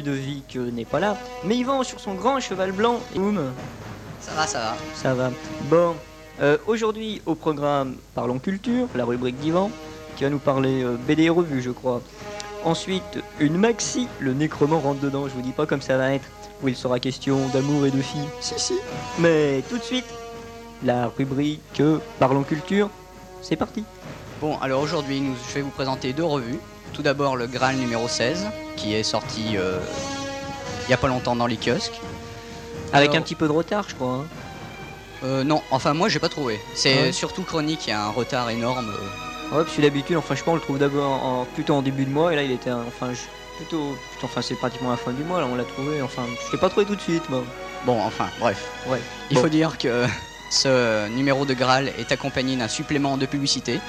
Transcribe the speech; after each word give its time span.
Ludovic 0.00 0.56
n'est 0.56 0.86
pas 0.86 0.98
là, 0.98 1.16
mais 1.44 1.56
Yvan 1.56 1.82
sur 1.82 2.00
son 2.00 2.14
grand 2.14 2.40
cheval 2.40 2.72
blanc. 2.72 3.00
Et 3.14 3.18
boum, 3.18 3.52
Ça 4.20 4.32
va, 4.32 4.46
ça 4.46 4.58
va. 4.58 4.76
ça 4.94 5.14
va. 5.14 5.30
Bon, 5.68 5.94
euh, 6.40 6.56
aujourd'hui 6.66 7.20
au 7.26 7.34
programme 7.34 7.96
Parlons 8.14 8.38
Culture, 8.38 8.88
la 8.94 9.04
rubrique 9.04 9.38
d'Yvan, 9.40 9.70
qui 10.16 10.24
va 10.24 10.30
nous 10.30 10.38
parler 10.38 10.82
euh, 10.82 10.96
BD 10.96 11.24
et 11.24 11.28
revues, 11.30 11.60
je 11.60 11.70
crois. 11.70 12.00
Ensuite, 12.64 13.18
une 13.40 13.58
maxi, 13.58 14.08
le 14.20 14.32
nécromant 14.32 14.80
rentre 14.80 15.00
dedans, 15.00 15.28
je 15.28 15.34
vous 15.34 15.42
dis 15.42 15.52
pas 15.52 15.66
comme 15.66 15.82
ça 15.82 15.98
va 15.98 16.12
être, 16.14 16.26
où 16.62 16.68
il 16.68 16.76
sera 16.76 16.98
question 16.98 17.38
d'amour 17.52 17.84
et 17.86 17.90
de 17.90 18.00
filles. 18.00 18.28
Si, 18.40 18.54
si. 18.56 18.74
Mais 19.18 19.62
tout 19.68 19.76
de 19.76 19.82
suite, 19.82 20.06
la 20.82 21.08
rubrique 21.08 21.80
euh, 21.80 21.98
Parlons 22.18 22.42
Culture, 22.42 22.88
c'est 23.42 23.56
parti. 23.56 23.84
Bon, 24.40 24.56
alors 24.60 24.80
aujourd'hui, 24.80 25.22
je 25.50 25.54
vais 25.56 25.60
vous 25.60 25.70
présenter 25.70 26.14
deux 26.14 26.24
revues. 26.24 26.58
Tout 26.92 27.02
d'abord, 27.02 27.36
le 27.36 27.46
Graal 27.46 27.76
numéro 27.76 28.08
16, 28.08 28.46
qui 28.76 28.94
est 28.94 29.02
sorti 29.02 29.56
euh, 29.56 29.78
il 30.86 30.90
y 30.90 30.94
a 30.94 30.96
pas 30.96 31.08
longtemps 31.08 31.36
dans 31.36 31.46
les 31.46 31.56
kiosques. 31.56 32.00
Avec 32.92 33.10
Alors- 33.10 33.16
un 33.20 33.22
petit 33.22 33.34
peu 33.36 33.46
de 33.46 33.52
retard, 33.52 33.84
je 33.88 33.94
crois. 33.94 34.12
hein. 34.14 34.24
Euh, 35.22 35.44
non, 35.44 35.62
enfin, 35.70 35.92
moi, 35.94 36.08
j'ai 36.08 36.18
pas 36.18 36.28
trouvé. 36.30 36.58
C'est 36.74 36.96
Ah 36.98 37.02
ouais 37.02 37.12
surtout 37.12 37.42
Chronique, 37.42 37.86
il 37.86 37.90
y 37.90 37.92
a 37.92 38.04
un 38.04 38.10
retard 38.10 38.48
énorme. 38.50 38.88
euh. 38.90 39.56
Ouais, 39.58 39.64
parce 39.64 39.76
que 39.76 39.82
d'habitude, 39.82 40.16
enfin, 40.16 40.34
je 40.34 40.42
pense, 40.42 40.52
on 40.52 40.54
le 40.54 40.60
trouve 40.60 40.78
d'abord 40.78 41.10
en, 41.24 41.44
plutôt 41.44 41.74
en 41.74 41.82
début 41.82 42.04
de 42.04 42.10
mois, 42.10 42.32
et 42.32 42.36
là, 42.36 42.42
il 42.42 42.52
était, 42.52 42.70
un- 42.70 42.84
enfin, 42.86 43.12
je- 43.12 43.20
plutôt, 43.56 43.96
plutôt- 44.12 44.24
enfin, 44.26 44.42
c'est 44.42 44.54
pratiquement 44.54 44.90
la 44.90 44.96
fin 44.96 45.12
du 45.12 45.22
mois, 45.24 45.40
là, 45.40 45.46
on 45.50 45.54
l'a 45.56 45.64
trouvé, 45.64 46.00
enfin, 46.02 46.22
je 46.46 46.52
l'ai 46.52 46.58
pas 46.58 46.68
trouvé 46.70 46.86
tout 46.86 46.96
de 46.96 47.00
suite, 47.00 47.28
moi. 47.28 47.42
Bon, 47.84 48.00
enfin, 48.00 48.28
bref. 48.40 48.64
Ouais. 48.88 49.00
Il 49.30 49.34
Bon. 49.36 49.42
faut 49.42 49.48
dire 49.48 49.76
que 49.78 50.06
ce 50.50 51.08
numéro 51.08 51.44
de 51.46 51.54
Graal 51.54 51.88
est 51.98 52.12
accompagné 52.12 52.56
d'un 52.56 52.68
supplément 52.68 53.16
de 53.16 53.26
publicité, 53.26 53.80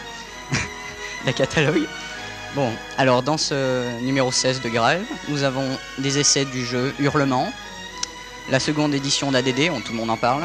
d'un 1.25 1.31
catalogue. 1.31 1.87
Bon, 2.55 2.69
alors 2.97 3.23
dans 3.23 3.37
ce 3.37 3.97
numéro 4.01 4.31
16 4.31 4.61
de 4.61 4.69
Graal, 4.69 5.01
nous 5.29 5.43
avons 5.43 5.69
des 5.99 6.19
essais 6.19 6.43
du 6.43 6.65
jeu 6.65 6.93
Hurlement, 6.99 7.51
la 8.49 8.59
seconde 8.59 8.93
édition 8.93 9.31
d'ADD, 9.31 9.69
on- 9.71 9.79
tout 9.79 9.93
le 9.93 9.97
monde 9.97 10.09
en 10.09 10.17
parle, 10.17 10.43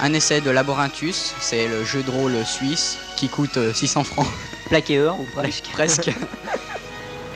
un 0.00 0.12
essai 0.14 0.40
de 0.40 0.50
Labyrinthus, 0.50 1.34
c'est 1.40 1.68
le 1.68 1.84
jeu 1.84 2.02
de 2.02 2.10
rôle 2.10 2.44
suisse 2.44 2.96
qui 3.16 3.28
coûte 3.28 3.56
euh, 3.58 3.72
600 3.72 4.02
francs 4.04 4.26
Plaqué 4.68 5.00
or, 5.00 5.20
ou 5.20 5.24
presque. 5.32 5.68
presque. 5.72 6.10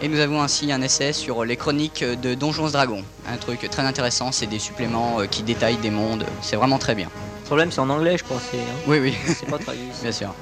Et 0.02 0.08
nous 0.08 0.18
avons 0.18 0.42
ainsi 0.42 0.72
un 0.72 0.82
essai 0.82 1.12
sur 1.12 1.44
les 1.44 1.56
chroniques 1.56 2.02
de 2.04 2.34
Donjons 2.34 2.68
Dragons, 2.70 3.04
un 3.28 3.36
truc 3.36 3.68
très 3.70 3.82
intéressant, 3.82 4.32
c'est 4.32 4.46
des 4.46 4.58
suppléments 4.58 5.20
euh, 5.20 5.26
qui 5.26 5.42
détaillent 5.44 5.76
des 5.78 5.90
mondes, 5.90 6.26
c'est 6.42 6.56
vraiment 6.56 6.78
très 6.78 6.96
bien. 6.96 7.08
Le 7.42 7.46
problème, 7.46 7.70
c'est 7.70 7.80
en 7.80 7.90
anglais, 7.90 8.18
je 8.18 8.24
crois, 8.24 8.40
c'est, 8.50 8.56
hein, 8.58 8.74
Oui, 8.88 8.98
oui, 8.98 9.14
c'est 9.26 9.46
pas 9.48 9.58
traduit. 9.58 9.90
bien 10.02 10.12
sûr. 10.12 10.34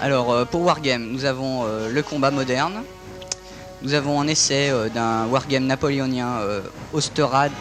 Alors, 0.00 0.32
euh, 0.32 0.44
pour 0.44 0.62
Wargame, 0.62 1.08
nous 1.10 1.24
avons 1.24 1.64
euh, 1.64 1.88
le 1.90 2.02
combat 2.02 2.30
moderne. 2.30 2.82
Nous 3.82 3.94
avons 3.94 4.20
un 4.20 4.26
essai 4.26 4.70
euh, 4.70 4.88
d'un 4.88 5.26
Wargame 5.26 5.64
napoléonien, 5.64 6.38
Osterrad. 6.92 7.52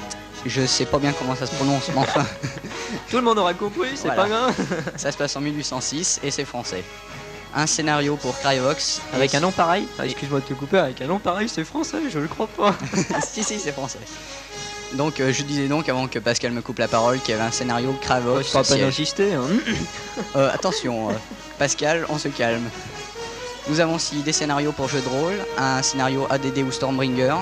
Je 0.45 0.65
sais 0.65 0.85
pas 0.85 0.99
bien 0.99 1.11
comment 1.17 1.35
ça 1.35 1.47
se 1.47 1.55
prononce, 1.55 1.89
mais 1.89 1.97
enfin, 2.01 2.23
Tout 3.09 3.15
le 3.17 3.23
monde 3.23 3.39
aura 3.39 3.53
compris, 3.55 3.89
c'est 3.95 4.07
Voilà. 4.09 4.23
pas 4.23 4.29
grave. 4.29 4.55
ça 4.95 5.11
se 5.11 5.17
passe 5.17 5.35
en 5.35 5.41
1806 5.41 6.19
et 6.23 6.29
c'est 6.29 6.45
français. 6.45 6.83
Un 7.55 7.65
scénario 7.65 8.15
pour 8.17 8.37
Cryovox. 8.39 9.01
Avec 9.13 9.33
un 9.33 9.39
nom 9.39 9.51
pareil, 9.51 9.87
ah, 9.97 10.05
excuse-moi 10.05 10.41
de 10.41 10.45
te 10.45 10.53
couper, 10.53 10.77
avec 10.77 11.01
un 11.01 11.07
nom 11.07 11.19
pareil, 11.19 11.49
c'est 11.49 11.63
français, 11.63 11.97
je 12.11 12.19
le 12.19 12.27
crois 12.27 12.47
pas. 12.47 12.75
si, 13.27 13.43
si, 13.43 13.59
c'est 13.59 13.71
français. 13.71 13.99
Donc, 14.95 15.19
euh, 15.19 15.33
je 15.33 15.43
disais 15.43 15.67
donc, 15.67 15.89
avant 15.89 16.07
que 16.07 16.19
Pascal 16.19 16.51
me 16.51 16.61
coupe 16.61 16.79
la 16.79 16.87
parole, 16.87 17.19
qu'il 17.19 17.31
y 17.31 17.33
avait 17.33 17.47
un 17.47 17.51
scénario 17.51 17.93
Cryovox. 18.01 18.47
je 18.47 18.53
pas 18.53 18.77
d'insister, 18.77 19.33
hein. 19.33 19.47
Euh, 20.35 20.49
attention, 20.53 21.09
euh, 21.09 21.13
Pascal, 21.59 22.05
on 22.09 22.17
se 22.17 22.29
calme. 22.29 22.63
Nous 23.67 23.79
avons 23.79 23.95
aussi 23.95 24.21
des 24.21 24.31
scénarios 24.31 24.71
pour 24.71 24.87
jeux 24.87 25.01
de 25.01 25.07
rôle, 25.07 25.35
un 25.57 25.81
scénario 25.81 26.25
ADD 26.29 26.59
ou 26.59 26.71
Stormbringer, 26.71 27.35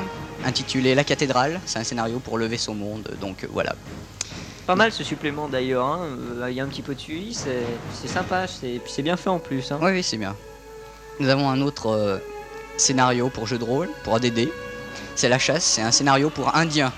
intitulé 0.46 0.96
La 0.96 1.04
cathédrale, 1.04 1.60
c'est 1.66 1.80
un 1.80 1.84
scénario 1.84 2.20
pour 2.20 2.38
le 2.38 2.46
vaisseau 2.46 2.74
monde, 2.74 3.16
donc 3.22 3.48
voilà. 3.52 3.76
Pas 4.66 4.76
mal 4.76 4.92
ce 4.92 5.04
supplément 5.04 5.48
d'ailleurs, 5.48 5.86
hein. 5.86 6.08
il 6.50 6.56
y 6.56 6.60
a 6.60 6.64
un 6.64 6.68
petit 6.68 6.82
peu 6.82 6.96
de 6.96 7.00
suivi, 7.00 7.34
c'est, 7.34 8.08
sympa, 8.08 8.46
c'est, 8.48 9.02
bien 9.02 9.18
fait 9.18 9.30
en 9.30 9.40
plus. 9.40 9.72
Hein. 9.72 9.80
Oui, 9.82 9.92
oui, 9.92 10.04
c'est 10.04 10.18
bien. 10.18 10.36
Nous 11.20 11.30
avons 11.30 11.50
un 11.50 11.62
autre 11.62 12.22
scénario 12.78 13.30
pour 13.30 13.46
jeux 13.46 13.60
de 13.60 13.66
rôle, 13.66 13.90
pour 14.04 14.16
ADD, 14.16 14.50
c'est 15.16 15.30
La 15.30 15.40
chasse, 15.40 15.64
c'est 15.64 15.82
un 15.82 15.92
scénario 15.92 16.30
pour 16.30 16.56
Indiens. 16.56 16.94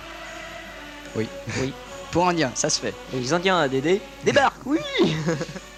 Oui, 1.16 1.28
Oui. 1.62 1.74
pour 2.12 2.28
Indiens, 2.28 2.52
ça 2.56 2.70
se 2.70 2.80
fait. 2.80 2.94
Et 3.14 3.20
les 3.20 3.34
Indiens 3.34 3.58
à 3.60 3.68
DD 3.68 4.02
débarquent, 4.24 4.66
oui 4.66 4.80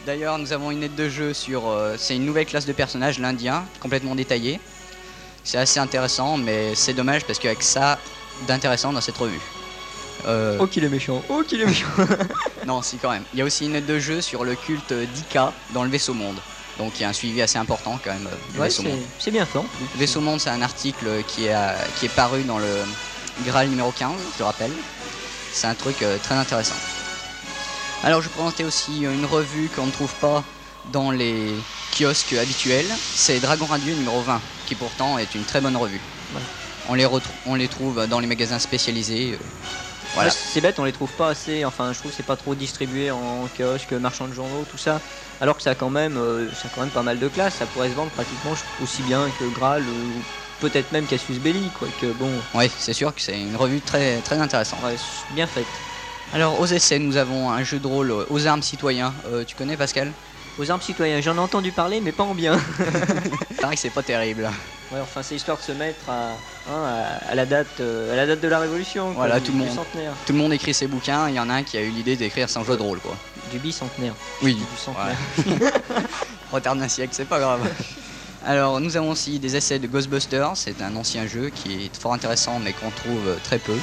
D'ailleurs, 0.06 0.38
nous 0.38 0.54
avons 0.54 0.72
une 0.72 0.84
aide 0.84 0.96
de 0.96 1.10
jeu 1.10 1.34
sur. 1.34 1.68
euh, 1.68 1.96
c'est 1.98 2.16
une 2.16 2.26
nouvelle 2.26 2.46
classe 2.46 2.66
de 2.66 2.72
personnage, 2.74 3.20
l'Indien, 3.20 3.66
complètement 3.82 4.16
détaillée. 4.16 4.60
C'est 5.44 5.58
assez 5.58 5.80
intéressant, 5.80 6.38
mais 6.38 6.76
c'est 6.76 6.94
dommage 6.94 7.26
parce 7.26 7.40
qu'avec 7.40 7.62
ça 7.64 8.00
d'intéressant 8.48 8.94
dans 8.94 9.02
cette 9.02 9.18
revue. 9.18 9.42
Euh, 10.26 10.58
Oh 10.60 10.68
qu'il 10.68 10.84
est 10.84 10.90
méchant, 10.90 11.22
oh 11.30 11.44
qu'il 11.48 11.62
est 11.62 11.66
méchant 11.66 11.88
Non, 12.66 12.82
si 12.82 12.98
quand 12.98 13.12
même. 13.12 13.24
Il 13.34 13.40
y 13.40 13.42
a 13.42 13.46
aussi 13.46 13.66
une 13.66 13.76
aide 13.76 13.86
de 13.86 14.00
jeu 14.00 14.22
sur 14.22 14.44
le 14.44 14.56
culte 14.56 14.94
d'Ika 14.94 15.54
dans 15.74 15.84
le 15.84 15.90
vaisseau 15.90 16.14
monde. 16.14 16.40
Donc 16.78 16.94
il 17.00 17.02
y 17.04 17.06
a 17.06 17.10
un 17.10 17.14
suivi 17.14 17.42
assez 17.42 17.58
important 17.58 18.00
quand 18.04 18.12
même 18.14 18.28
euh, 18.28 18.36
du 18.54 18.60
Ouais, 18.60 18.66
vaisseau 18.68 18.84
c'est, 18.84 18.90
monde. 18.90 19.00
c'est 19.20 19.32
bien 19.32 19.46
fait 19.46 19.58
en 19.58 19.64
plus. 19.64 19.86
Le 19.94 20.00
vaisseau 20.00 20.22
monde, 20.22 20.40
c'est 20.40 20.50
un 20.50 20.62
article 20.62 21.24
qui 21.28 21.46
est, 21.46 21.54
à- 21.54 21.78
qui 21.96 22.06
est 22.06 22.14
paru 22.16 22.44
dans 22.44 22.60
le 22.60 22.84
Graal 23.46 23.70
numéro 23.70 23.92
15, 23.92 24.12
je 24.38 24.44
rappelle. 24.44 24.72
C'est 25.58 25.66
un 25.66 25.74
truc 25.74 26.04
euh, 26.04 26.18
très 26.22 26.36
intéressant. 26.36 26.76
Alors 28.04 28.22
je 28.22 28.30
présentais 28.30 28.64
aussi 28.64 29.02
une 29.02 29.26
revue 29.26 29.70
qu'on 29.76 29.88
ne 29.88 29.92
trouve 29.92 30.14
pas 30.22 30.44
dans 30.94 31.10
les 31.10 31.52
kiosques 31.98 32.34
habituels. 32.34 32.86
C'est 33.16 33.40
Dragon 33.40 33.66
Radio 33.66 33.96
numéro 33.96 34.22
20, 34.22 34.40
qui 34.68 34.76
pourtant 34.76 35.18
est 35.18 35.34
une 35.34 35.44
très 35.46 35.60
bonne 35.60 35.76
revue. 35.76 36.00
Ouais. 36.36 36.42
On, 36.90 36.94
les 36.94 37.08
on 37.48 37.56
les 37.56 37.68
trouve 37.68 38.06
dans 38.06 38.20
les 38.20 38.28
magasins 38.28 38.60
spécialisés. 38.60 39.34
euh, 39.34 39.38
Voilà. 40.14 40.30
Ouais, 40.30 40.36
c'est 40.54 40.62
bête, 40.62 40.78
on 40.78 40.84
les 40.84 40.92
trouve 40.94 41.12
pas 41.14 41.30
assez, 41.30 41.66
enfin 41.66 41.92
je 41.92 41.98
trouve 41.98 42.12
que 42.12 42.18
c'est 42.18 42.24
pas 42.24 42.36
trop 42.38 42.54
distribué 42.54 43.10
en 43.10 43.48
kiosque, 43.58 43.94
marchand 43.94 44.28
de 44.28 44.34
journaux, 44.34 44.64
tout 44.70 44.78
ça. 44.78 45.02
Alors 45.42 45.58
que 45.58 45.64
ça 45.64 45.72
a 45.72 45.76
quand 45.76 45.90
même, 45.90 46.18
euh, 46.18 46.48
ça 46.54 46.68
a 46.68 46.72
quand 46.76 46.82
même 46.82 46.92
pas 46.92 47.02
mal 47.04 47.18
de 47.18 47.28
classe, 47.30 47.56
ça 47.56 47.66
pourrait 47.66 47.90
se 47.90 47.96
vendre 47.96 48.12
pratiquement 48.12 48.54
aussi 48.84 49.02
bien 49.02 49.28
que 49.40 49.46
Graal 49.46 49.82
ou 49.82 50.22
peut-être 50.60 50.92
même 50.92 51.06
Cassius 51.06 51.38
Belli, 51.40 51.70
quoi. 51.78 51.88
Que 52.02 52.08
bon, 52.14 52.32
Ouais, 52.54 52.70
c'est 52.78 52.94
sûr 52.94 53.14
que 53.14 53.22
c'est 53.22 53.40
une 53.40 53.56
revue 53.56 53.82
très, 53.82 54.18
très 54.22 54.38
intéressante. 54.40 54.80
ouais, 54.84 54.96
bien 55.32 55.48
faite. 55.48 55.66
Alors 56.34 56.60
aux 56.60 56.66
essais, 56.66 57.00
nous 57.00 57.16
avons 57.18 57.50
un 57.52 57.64
jeu 57.64 57.80
de 57.80 57.88
rôle 57.88 58.12
euh, 58.12 58.26
aux 58.30 58.46
armes 58.48 58.62
citoyens. 58.64 59.14
Euh, 59.28 59.44
tu 59.46 59.56
connais 59.56 59.78
Pascal? 59.78 60.12
Aux 60.60 60.70
armes 60.72 60.82
citoyens, 60.82 61.22
j'en 61.22 61.36
ai 61.36 61.40
entendu 61.40 61.72
parler, 61.72 62.02
mais 62.02 62.12
pas 62.12 62.24
en 62.24 62.34
bien. 62.36 62.60
Pareil 63.62 63.76
que 63.76 63.82
c'est 63.82 63.92
pas 63.92 64.02
terrible. 64.04 64.50
Ouais, 64.92 65.00
enfin 65.02 65.22
c'est 65.22 65.36
histoire 65.36 65.58
de 65.58 65.62
se 65.64 65.72
mettre 65.74 66.10
à, 66.10 66.32
hein, 66.70 66.84
à, 67.28 67.32
à 67.32 67.36
la 67.36 67.46
date, 67.46 67.68
euh, 67.80 68.12
à 68.12 68.16
la 68.16 68.26
date 68.26 68.40
de 68.42 68.48
la 68.48 68.60
Révolution. 68.60 69.06
quoi, 69.14 69.26
Voilà, 69.26 69.40
du- 69.40 69.46
tout 69.46 69.52
le 69.52 69.60
monde. 69.60 69.74
centenaire, 69.76 70.14
Tout 70.26 70.34
le 70.34 70.40
monde 70.40 70.54
écrit 70.54 70.74
ses 70.74 70.88
bouquins, 70.88 71.30
il 71.30 71.36
y 71.36 71.40
en 71.40 71.50
a 71.50 71.54
un 71.54 71.64
qui 71.64 71.78
a 71.78 71.82
eu 71.82 71.90
l'idée 71.90 72.16
d'écrire 72.16 72.50
son 72.50 72.64
jeu 72.64 72.76
de 72.76 72.82
rôle 72.82 73.00
quoi. 73.00 73.16
du 73.52 73.60
bicentenaire. 73.60 74.14
Oui, 74.42 74.56
Du 74.56 74.78
centenaire. 74.78 75.18
retard 76.52 76.76
d'un 76.76 76.88
siècle, 76.88 77.14
c'est 77.16 77.26
pas 77.26 77.40
grave. 77.40 77.62
Alors 78.48 78.80
nous 78.80 78.96
avons 78.96 79.12
aussi 79.12 79.40
des 79.40 79.58
essais 79.58 79.78
de 79.78 79.88
Ghostbusters, 79.88 80.52
c'est 80.56 80.82
un 80.82 80.96
ancien 80.96 81.28
jeu 81.28 81.50
qui 81.54 81.74
est 81.74 81.96
fort 82.00 82.14
intéressant 82.14 82.60
mais 82.64 82.72
qu'on 82.72 82.90
trouve 82.92 83.28
euh, 83.28 83.36
très 83.44 83.60
peu. 83.60 83.76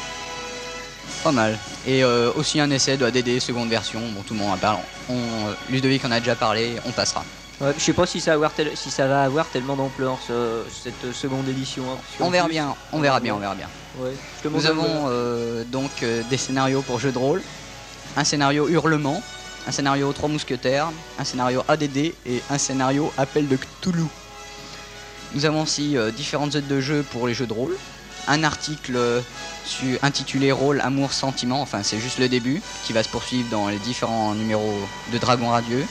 Pas 1.22 1.32
mal. 1.32 1.58
Et 1.86 2.02
euh, 2.02 2.30
aussi 2.34 2.60
un 2.60 2.70
essai 2.70 2.96
de 2.96 3.04
ADD 3.04 3.40
seconde 3.40 3.68
version, 3.68 4.00
bon 4.14 4.22
tout 4.22 4.32
le 4.32 4.40
monde 4.40 4.52
en 4.52 4.56
parle. 4.56 4.78
On, 5.10 5.14
euh, 5.14 5.52
Ludovic 5.68 6.02
en 6.06 6.10
a 6.12 6.18
déjà 6.18 6.34
parlé, 6.34 6.76
on 6.86 6.92
passera. 6.92 7.22
Ouais, 7.60 7.72
je 7.76 7.82
sais 7.84 7.92
pas 7.92 8.06
si 8.06 8.20
ça, 8.20 8.30
va 8.32 8.34
avoir 8.36 8.52
tel- 8.54 8.74
si 8.74 8.90
ça 8.90 9.06
va 9.06 9.22
avoir 9.24 9.46
tellement 9.48 9.76
d'ampleur 9.76 10.18
ce- 10.26 10.62
cette 10.82 11.12
seconde 11.12 11.46
édition. 11.48 11.84
hein, 11.92 11.98
On 12.20 12.30
verra 12.30 12.48
bien, 12.48 12.74
on 12.92 13.00
verra 13.00 13.20
bien, 13.20 13.34
on 13.34 13.38
verra 13.38 13.54
bien. 13.54 13.68
Nous 14.58 14.66
avons 14.70 15.04
euh, 15.08 15.64
donc 15.64 15.90
euh, 16.02 16.22
des 16.30 16.38
scénarios 16.38 16.80
pour 16.82 16.98
jeux 16.98 17.12
de 17.12 17.18
rôle, 17.18 17.42
un 18.16 18.24
scénario 18.24 18.66
Hurlement, 18.68 19.22
un 19.68 19.72
scénario 19.72 20.10
Trois 20.14 20.28
Mousquetaires, 20.30 20.88
un 21.18 21.24
scénario 21.24 21.62
ADD 21.68 22.14
et 22.26 22.42
un 22.50 22.58
scénario 22.58 23.12
Appel 23.18 23.46
de 23.46 23.56
Cthulhu. 23.56 24.04
Nous 25.34 25.44
avons 25.44 25.62
aussi 25.62 25.96
euh, 25.96 26.10
différentes 26.10 26.54
aides 26.54 26.68
de 26.68 26.80
jeu 26.80 27.04
pour 27.10 27.26
les 27.26 27.34
jeux 27.34 27.46
de 27.46 27.52
rôle, 27.52 27.76
un 28.28 28.44
article 28.44 28.94
euh, 28.96 29.20
intitulé 30.02 30.52
Rôle, 30.52 30.80
Amour, 30.80 31.12
Sentiment, 31.12 31.60
enfin 31.60 31.82
c'est 31.82 31.98
juste 31.98 32.18
le 32.18 32.28
début, 32.28 32.62
qui 32.84 32.92
va 32.92 33.02
se 33.02 33.08
poursuivre 33.08 33.48
dans 33.50 33.68
les 33.68 33.78
différents 33.78 34.34
numéros 34.34 34.78
de 35.12 35.18
Dragon 35.18 35.48
Radieux. 35.50 35.86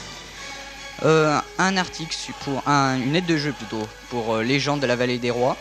Euh, 1.04 1.38
un 1.58 1.76
article 1.76 2.16
pour 2.44 2.62
un- 2.66 2.96
une 2.96 3.16
aide 3.16 3.26
de 3.26 3.36
jeu 3.36 3.52
plutôt 3.52 3.86
pour 4.10 4.36
euh, 4.36 4.42
Légende 4.42 4.80
de 4.80 4.86
la 4.86 4.96
Vallée 4.96 5.18
des 5.18 5.30
Rois, 5.30 5.56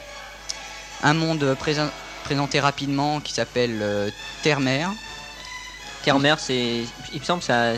un 1.02 1.14
monde 1.14 1.56
présent 1.60 1.90
présenté 2.24 2.62
rapidement 2.62 3.20
qui 3.20 3.34
s'appelle 3.34 3.84
Terre-Mère. 4.44 4.92
Terre-Mère, 6.06 6.40
c'est. 6.40 6.84
Il 7.14 7.20
me 7.20 7.26
semble 7.26 7.42
que 7.42 7.46
ça. 7.48 7.74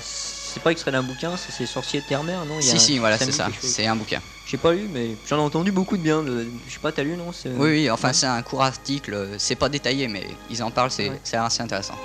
C'est 0.55 0.63
pas 0.63 0.71
extrait 0.71 0.93
d'un 0.93 1.03
bouquin, 1.03 1.33
c'est 1.35 1.65
Sorcier 1.65 1.99
de 1.99 2.05
Terre-Mère, 2.05 2.45
non? 2.45 2.55
Il 2.61 2.65
y 2.65 2.69
a 2.69 2.71
Si, 2.71 2.75
un- 2.77 2.79
si, 2.79 2.97
voilà, 2.97 3.17
c'est 3.17 3.29
ça. 3.33 3.49
C'est 3.59 3.87
un 3.87 3.95
bouquin. 3.97 4.21
J'ai 4.45 4.55
pas 4.55 4.71
lu, 4.71 4.87
mais 4.89 5.17
j'en 5.27 5.35
ai 5.35 5.41
entendu 5.41 5.73
beaucoup 5.73 5.97
de 5.97 6.01
bien. 6.01 6.23
de- 6.23 6.47
Je 6.65 6.71
sais 6.73 6.79
pas, 6.79 6.93
t'as 6.93 7.03
lu, 7.03 7.17
non? 7.17 7.31
Oui, 7.43 7.51
oui, 7.59 7.89
enfin, 7.91 8.07
ouais. 8.07 8.13
c'est 8.13 8.25
un 8.25 8.41
court 8.41 8.63
article. 8.63 9.31
C'est 9.37 9.55
pas 9.55 9.67
détaillé, 9.67 10.07
mais 10.07 10.25
ils 10.49 10.63
en 10.63 10.71
parlent, 10.71 10.91
c'est 10.91 11.09
Ouais. 11.09 11.19
assez 11.33 11.61
intéressant. 11.61 11.95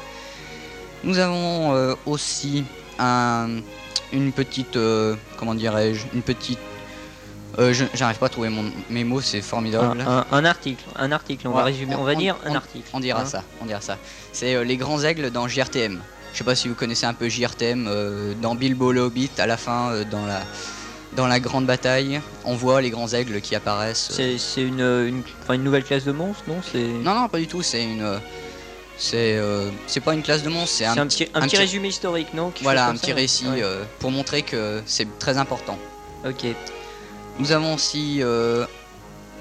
Nous 1.04 1.16
avons 1.20 1.76
euh, 1.76 1.94
aussi 2.06 2.64
un, 2.98 3.60
une 4.12 4.32
petite. 4.32 4.74
euh, 4.74 5.14
comment 5.36 5.54
dirais-je 5.54 6.06
Une 6.12 6.22
petite 6.22 6.58
Euh, 7.60 7.72
J'arrive 7.94 8.18
pas 8.18 8.26
à 8.26 8.30
trouver 8.30 8.48
mon, 8.48 8.64
mes 8.90 9.04
mots, 9.04 9.20
c'est 9.20 9.42
formidable. 9.42 10.00
un- 10.00 10.24
un 10.32 10.44
article, 10.44 10.84
un 10.96 11.12
article, 11.12 11.46
on 11.46 11.52
va 11.52 11.62
résumer, 11.64 11.94
on 11.96 12.04
va 12.04 12.16
dire 12.16 12.36
un 12.46 12.50
on- 12.50 12.54
article. 12.56 12.88
On 12.92 12.98
dira 13.00 13.20
hein. 13.22 13.26
ça, 13.26 13.44
on 13.62 13.66
dira 13.66 13.80
ça. 13.80 13.96
C'est 14.32 14.54
euh, 14.56 14.64
les 14.64 14.76
grands 14.76 15.00
aigles 15.02 15.30
dans 15.30 15.46
JRTM. 15.46 16.00
Je 16.32 16.38
sais 16.38 16.44
pas 16.44 16.54
si 16.54 16.68
vous 16.68 16.74
connaissez 16.74 17.06
un 17.06 17.14
peu 17.14 17.28
JRTM. 17.28 17.86
euh, 17.88 18.34
dans 18.40 18.54
Bilbo 18.54 18.92
le 18.92 19.00
Hobbit, 19.00 19.30
à 19.38 19.46
la 19.46 19.56
fin, 19.56 19.90
euh, 19.92 20.04
dans 20.04 20.26
la 20.26 20.40
dans 21.16 21.26
la 21.26 21.40
grande 21.40 21.66
bataille, 21.66 22.20
on 22.44 22.54
voit 22.54 22.80
les 22.80 22.90
grands 22.90 23.08
aigles 23.08 23.40
qui 23.40 23.56
apparaissent. 23.56 24.10
euh. 24.12 24.14
C'est 24.14 24.38
c'est 24.38 24.62
une, 24.62 24.78
une, 24.80 25.22
enfin, 25.42 25.54
une 25.54 25.64
nouvelle 25.64 25.82
classe 25.82 26.04
de 26.04 26.12
monstres, 26.12 26.44
non? 26.46 26.60
C'est 26.70 26.78
Non, 26.84 27.14
non, 27.14 27.28
pas 27.28 27.38
du 27.38 27.48
tout. 27.48 27.62
C'est 27.62 27.82
une, 27.82 28.20
c'est 28.96 29.36
euh, 29.36 29.70
c'est 29.88 29.98
pas 30.00 30.14
une 30.14 30.22
classe 30.22 30.44
de 30.44 30.50
monstres, 30.50 30.68
c'est 30.76 30.84
c'est 30.84 30.98
un, 31.00 31.02
un, 31.02 31.06
petit, 31.08 31.24
un 31.34 31.38
un 31.38 31.42
petit 31.42 31.56
petit- 31.56 31.62
résumé 31.62 31.88
historique, 31.88 32.32
non? 32.32 32.52
Voilà 32.62 32.86
un 32.86 32.94
petit 32.94 33.10
ça 33.10 33.16
récit 33.16 33.48
Ouais. 33.48 33.62
pour 33.98 34.12
montrer 34.12 34.42
que 34.42 34.80
c'est 34.86 35.18
très 35.18 35.36
important. 35.36 35.78
Ok. 36.24 36.46
Nous 37.40 37.50
avons 37.50 37.74
aussi 37.74 38.20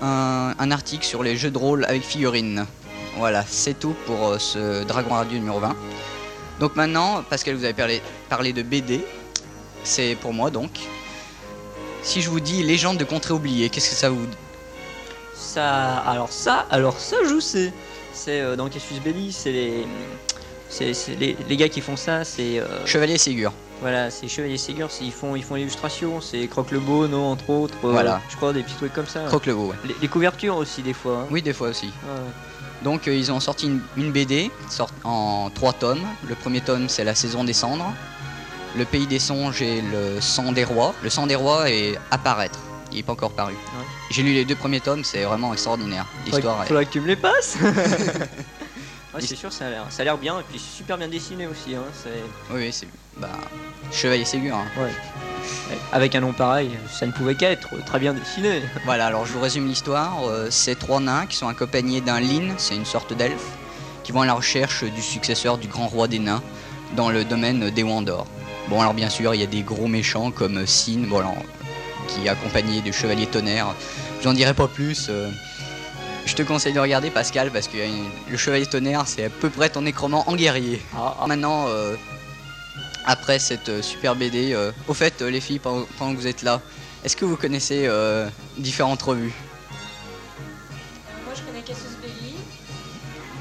un, 0.01 0.55
un 0.57 0.71
article 0.71 1.05
sur 1.05 1.21
les 1.23 1.35
jeux 1.37 1.51
de 1.51 1.57
rôle 1.57 1.85
avec 1.85 2.03
figurines. 2.03 2.65
Voilà, 3.17 3.43
c'est 3.47 3.77
tout 3.77 3.95
pour 4.05 4.39
ce 4.39 4.83
Dragon 4.85 5.13
Radio 5.15 5.37
numéro 5.37 5.59
20. 5.59 5.75
Donc 6.59 6.75
maintenant, 6.75 7.23
Pascal, 7.23 7.55
vous 7.55 7.63
avez 7.63 7.73
parlé, 7.73 8.01
parlé 8.27 8.53
de 8.53 8.61
BD, 8.61 9.01
c'est 9.83 10.15
pour 10.15 10.33
moi 10.33 10.51
donc. 10.51 10.71
Si 12.01 12.21
je 12.21 12.29
vous 12.29 12.39
dis 12.39 12.63
Légende 12.63 12.97
de 12.97 13.03
contrées 13.03 13.33
oubliées, 13.33 13.69
qu'est-ce 13.69 13.89
que 13.91 13.95
ça 13.95 14.09
vous 14.09 14.25
Ça, 15.33 15.97
alors 15.99 16.31
ça, 16.31 16.65
alors 16.69 16.99
ça, 16.99 17.17
je 17.27 17.39
sais. 17.39 17.73
C'est 18.13 18.41
euh, 18.41 18.55
dans 18.55 18.67
Cassius 18.69 18.99
Belli, 18.99 19.31
c'est 19.31 19.51
les, 19.51 19.85
c'est 20.69 20.93
c'est 20.93 21.15
les, 21.15 21.37
les 21.47 21.57
gars 21.57 21.69
qui 21.69 21.81
font 21.81 21.95
ça, 21.95 22.23
c'est 22.25 22.59
euh, 22.59 22.85
Chevalier 22.85 23.17
Ségur. 23.17 23.53
Voilà, 23.81 24.11
c'est 24.11 24.27
Chevalier 24.27 24.57
Ségur, 24.57 24.89
ils 25.01 25.11
font 25.11 25.35
ils 25.35 25.43
font 25.43 25.55
l'illustration, 25.55 26.19
c'est 26.21 26.47
Croque 26.47 26.71
le 26.71 26.79
Beau, 26.79 27.07
non 27.07 27.31
entre 27.31 27.49
autres. 27.49 27.75
euh, 27.85 27.91
Voilà. 27.91 28.21
Je 28.29 28.35
crois 28.35 28.51
des 28.53 28.63
petits 28.63 28.75
trucs 28.75 28.93
comme 28.93 29.07
ça. 29.07 29.21
Croque 29.25 29.45
le 29.45 29.53
ouais. 29.53 29.75
Les, 29.85 29.95
les 30.01 30.07
couvertures 30.07 30.57
aussi 30.57 30.81
des 30.81 30.93
fois. 30.93 31.19
hein. 31.21 31.27
Oui, 31.31 31.41
des 31.41 31.53
fois 31.53 31.69
aussi. 31.69 31.87
Ouais. 31.87 32.21
Donc 32.83 33.07
euh, 33.07 33.15
ils 33.15 33.31
ont 33.31 33.39
sorti 33.39 33.67
une, 33.67 33.81
une 33.97 34.11
BD 34.11 34.51
sort- 34.69 34.89
en 35.03 35.49
trois 35.53 35.73
tomes. 35.73 36.01
Le 36.27 36.35
premier 36.35 36.61
tome 36.61 36.89
c'est 36.89 37.03
la 37.03 37.15
saison 37.15 37.43
des 37.43 37.53
cendres. 37.53 37.93
Le 38.77 38.85
pays 38.85 39.07
des 39.07 39.19
songes 39.19 39.61
et 39.61 39.81
le 39.81 40.21
sang 40.21 40.51
des 40.51 40.63
rois. 40.63 40.93
Le 41.01 41.09
sang 41.09 41.25
des 41.27 41.35
rois 41.35 41.69
est 41.71 41.97
apparaître. 42.11 42.59
Il 42.91 42.97
n'est 42.97 43.03
pas 43.03 43.13
encore 43.13 43.31
paru. 43.31 43.53
J'ai 44.11 44.23
lu 44.23 44.33
les 44.33 44.45
deux 44.45 44.55
premiers 44.55 44.79
tomes, 44.79 45.03
c'est 45.03 45.23
vraiment 45.23 45.53
extraordinaire. 45.53 46.05
L'histoire 46.25 46.41
Faudrait, 46.53 46.63
est... 46.65 46.67
faudrait 46.67 46.85
que 46.85 46.91
tu 46.91 47.01
me 47.01 47.07
les 47.07 47.15
passes. 47.15 47.55
Ouais, 49.21 49.27
c'est 49.27 49.35
sûr, 49.35 49.51
ça 49.51 49.65
a 49.67 50.03
l'air, 50.03 50.17
bien 50.17 50.39
et 50.39 50.43
puis 50.43 50.59
c'est 50.59 50.77
super 50.77 50.97
bien 50.97 51.07
dessiné 51.07 51.47
aussi. 51.47 51.75
Hein, 51.75 51.83
c'est- 52.03 52.53
Oui, 52.53 52.69
c'est... 52.71 52.87
Bah... 53.17 53.29
Chevalier 53.91 54.25
Ségur. 54.25 54.55
hein. 54.55 54.65
ouais. 54.81 55.77
Avec 55.91 56.13
un 56.15 56.21
nom 56.21 56.31
pareil, 56.33 56.71
ça 56.91 57.05
ne 57.07 57.11
pouvait 57.11 57.35
qu'être 57.35 57.69
très 57.85 57.99
bien 57.99 58.13
dessiné. 58.13 58.61
Voilà, 58.85 59.07
alors 59.07 59.25
je 59.25 59.33
vous 59.33 59.39
résume 59.41 59.67
l'histoire. 59.67 60.23
Euh, 60.27 60.47
c'est 60.51 60.77
trois 60.77 60.99
nains 60.99 61.25
qui 61.25 61.37
sont 61.37 61.47
accompagnés 61.47 62.01
d'un 62.01 62.19
Lin, 62.19 62.53
c'est 62.57 62.75
une 62.75 62.85
sorte 62.85 63.13
d'elfe, 63.13 63.47
qui 64.03 64.11
vont 64.11 64.21
à 64.21 64.25
la 64.25 64.33
recherche 64.33 64.83
du 64.83 65.01
successeur 65.01 65.57
du 65.57 65.67
grand 65.67 65.87
roi 65.87 66.07
des 66.07 66.19
nains 66.19 66.41
dans 66.95 67.09
le 67.09 67.23
domaine 67.23 67.69
des 67.71 67.83
Wandor. 67.83 68.27
Bon, 68.67 68.79
alors 68.81 68.93
bien 68.93 69.09
sûr, 69.09 69.33
il 69.33 69.41
y 69.41 69.43
a 69.43 69.47
des 69.47 69.61
gros 69.63 69.87
méchants 69.87 70.29
comme 70.31 70.65
Sin, 70.67 71.05
bon, 71.07 71.19
alors, 71.19 71.35
qui 72.07 72.25
est 72.25 72.29
accompagné 72.29 72.81
du 72.81 72.93
chevalier 72.93 73.25
tonnerre. 73.25 73.73
J'en 74.21 74.33
dirai 74.33 74.53
pas 74.53 74.67
plus. 74.67 75.07
euh, 75.09 75.29
Je 76.29 76.35
te 76.35 76.43
conseille 76.43 76.73
de 76.73 76.79
regarder 76.79 77.09
Pascal 77.09 77.49
parce 77.49 77.67
que 77.67 77.77
euh, 77.77 77.87
le 78.29 78.37
chevalier 78.37 78.67
tonnerre 78.67 79.03
c'est 79.07 79.25
à 79.25 79.29
peu 79.31 79.49
près 79.49 79.67
ton 79.69 79.83
écroman 79.87 80.23
en 80.27 80.35
guerrier. 80.35 80.79
Ah, 80.95 81.25
Maintenant, 81.27 81.65
euh, 81.69 81.95
après 83.03 83.39
cette 83.39 83.69
euh, 83.69 83.81
super 83.81 84.15
BD, 84.15 84.53
euh, 84.53 84.71
au 84.87 84.93
fait 84.93 85.23
euh, 85.23 85.31
les 85.31 85.41
filles, 85.41 85.57
pendant, 85.57 85.87
pendant 85.97 86.13
que 86.13 86.19
vous 86.19 86.27
êtes 86.27 86.43
là, 86.43 86.61
est-ce 87.03 87.17
que 87.17 87.25
vous 87.25 87.35
connaissez 87.35 87.87
euh, 87.87 88.29
différentes 88.59 89.01
revues? 89.01 89.33
Moi 91.25 91.33
je 91.35 91.41
connais 91.41 91.61
Cassius 91.63 91.97
Belli. 91.99 92.35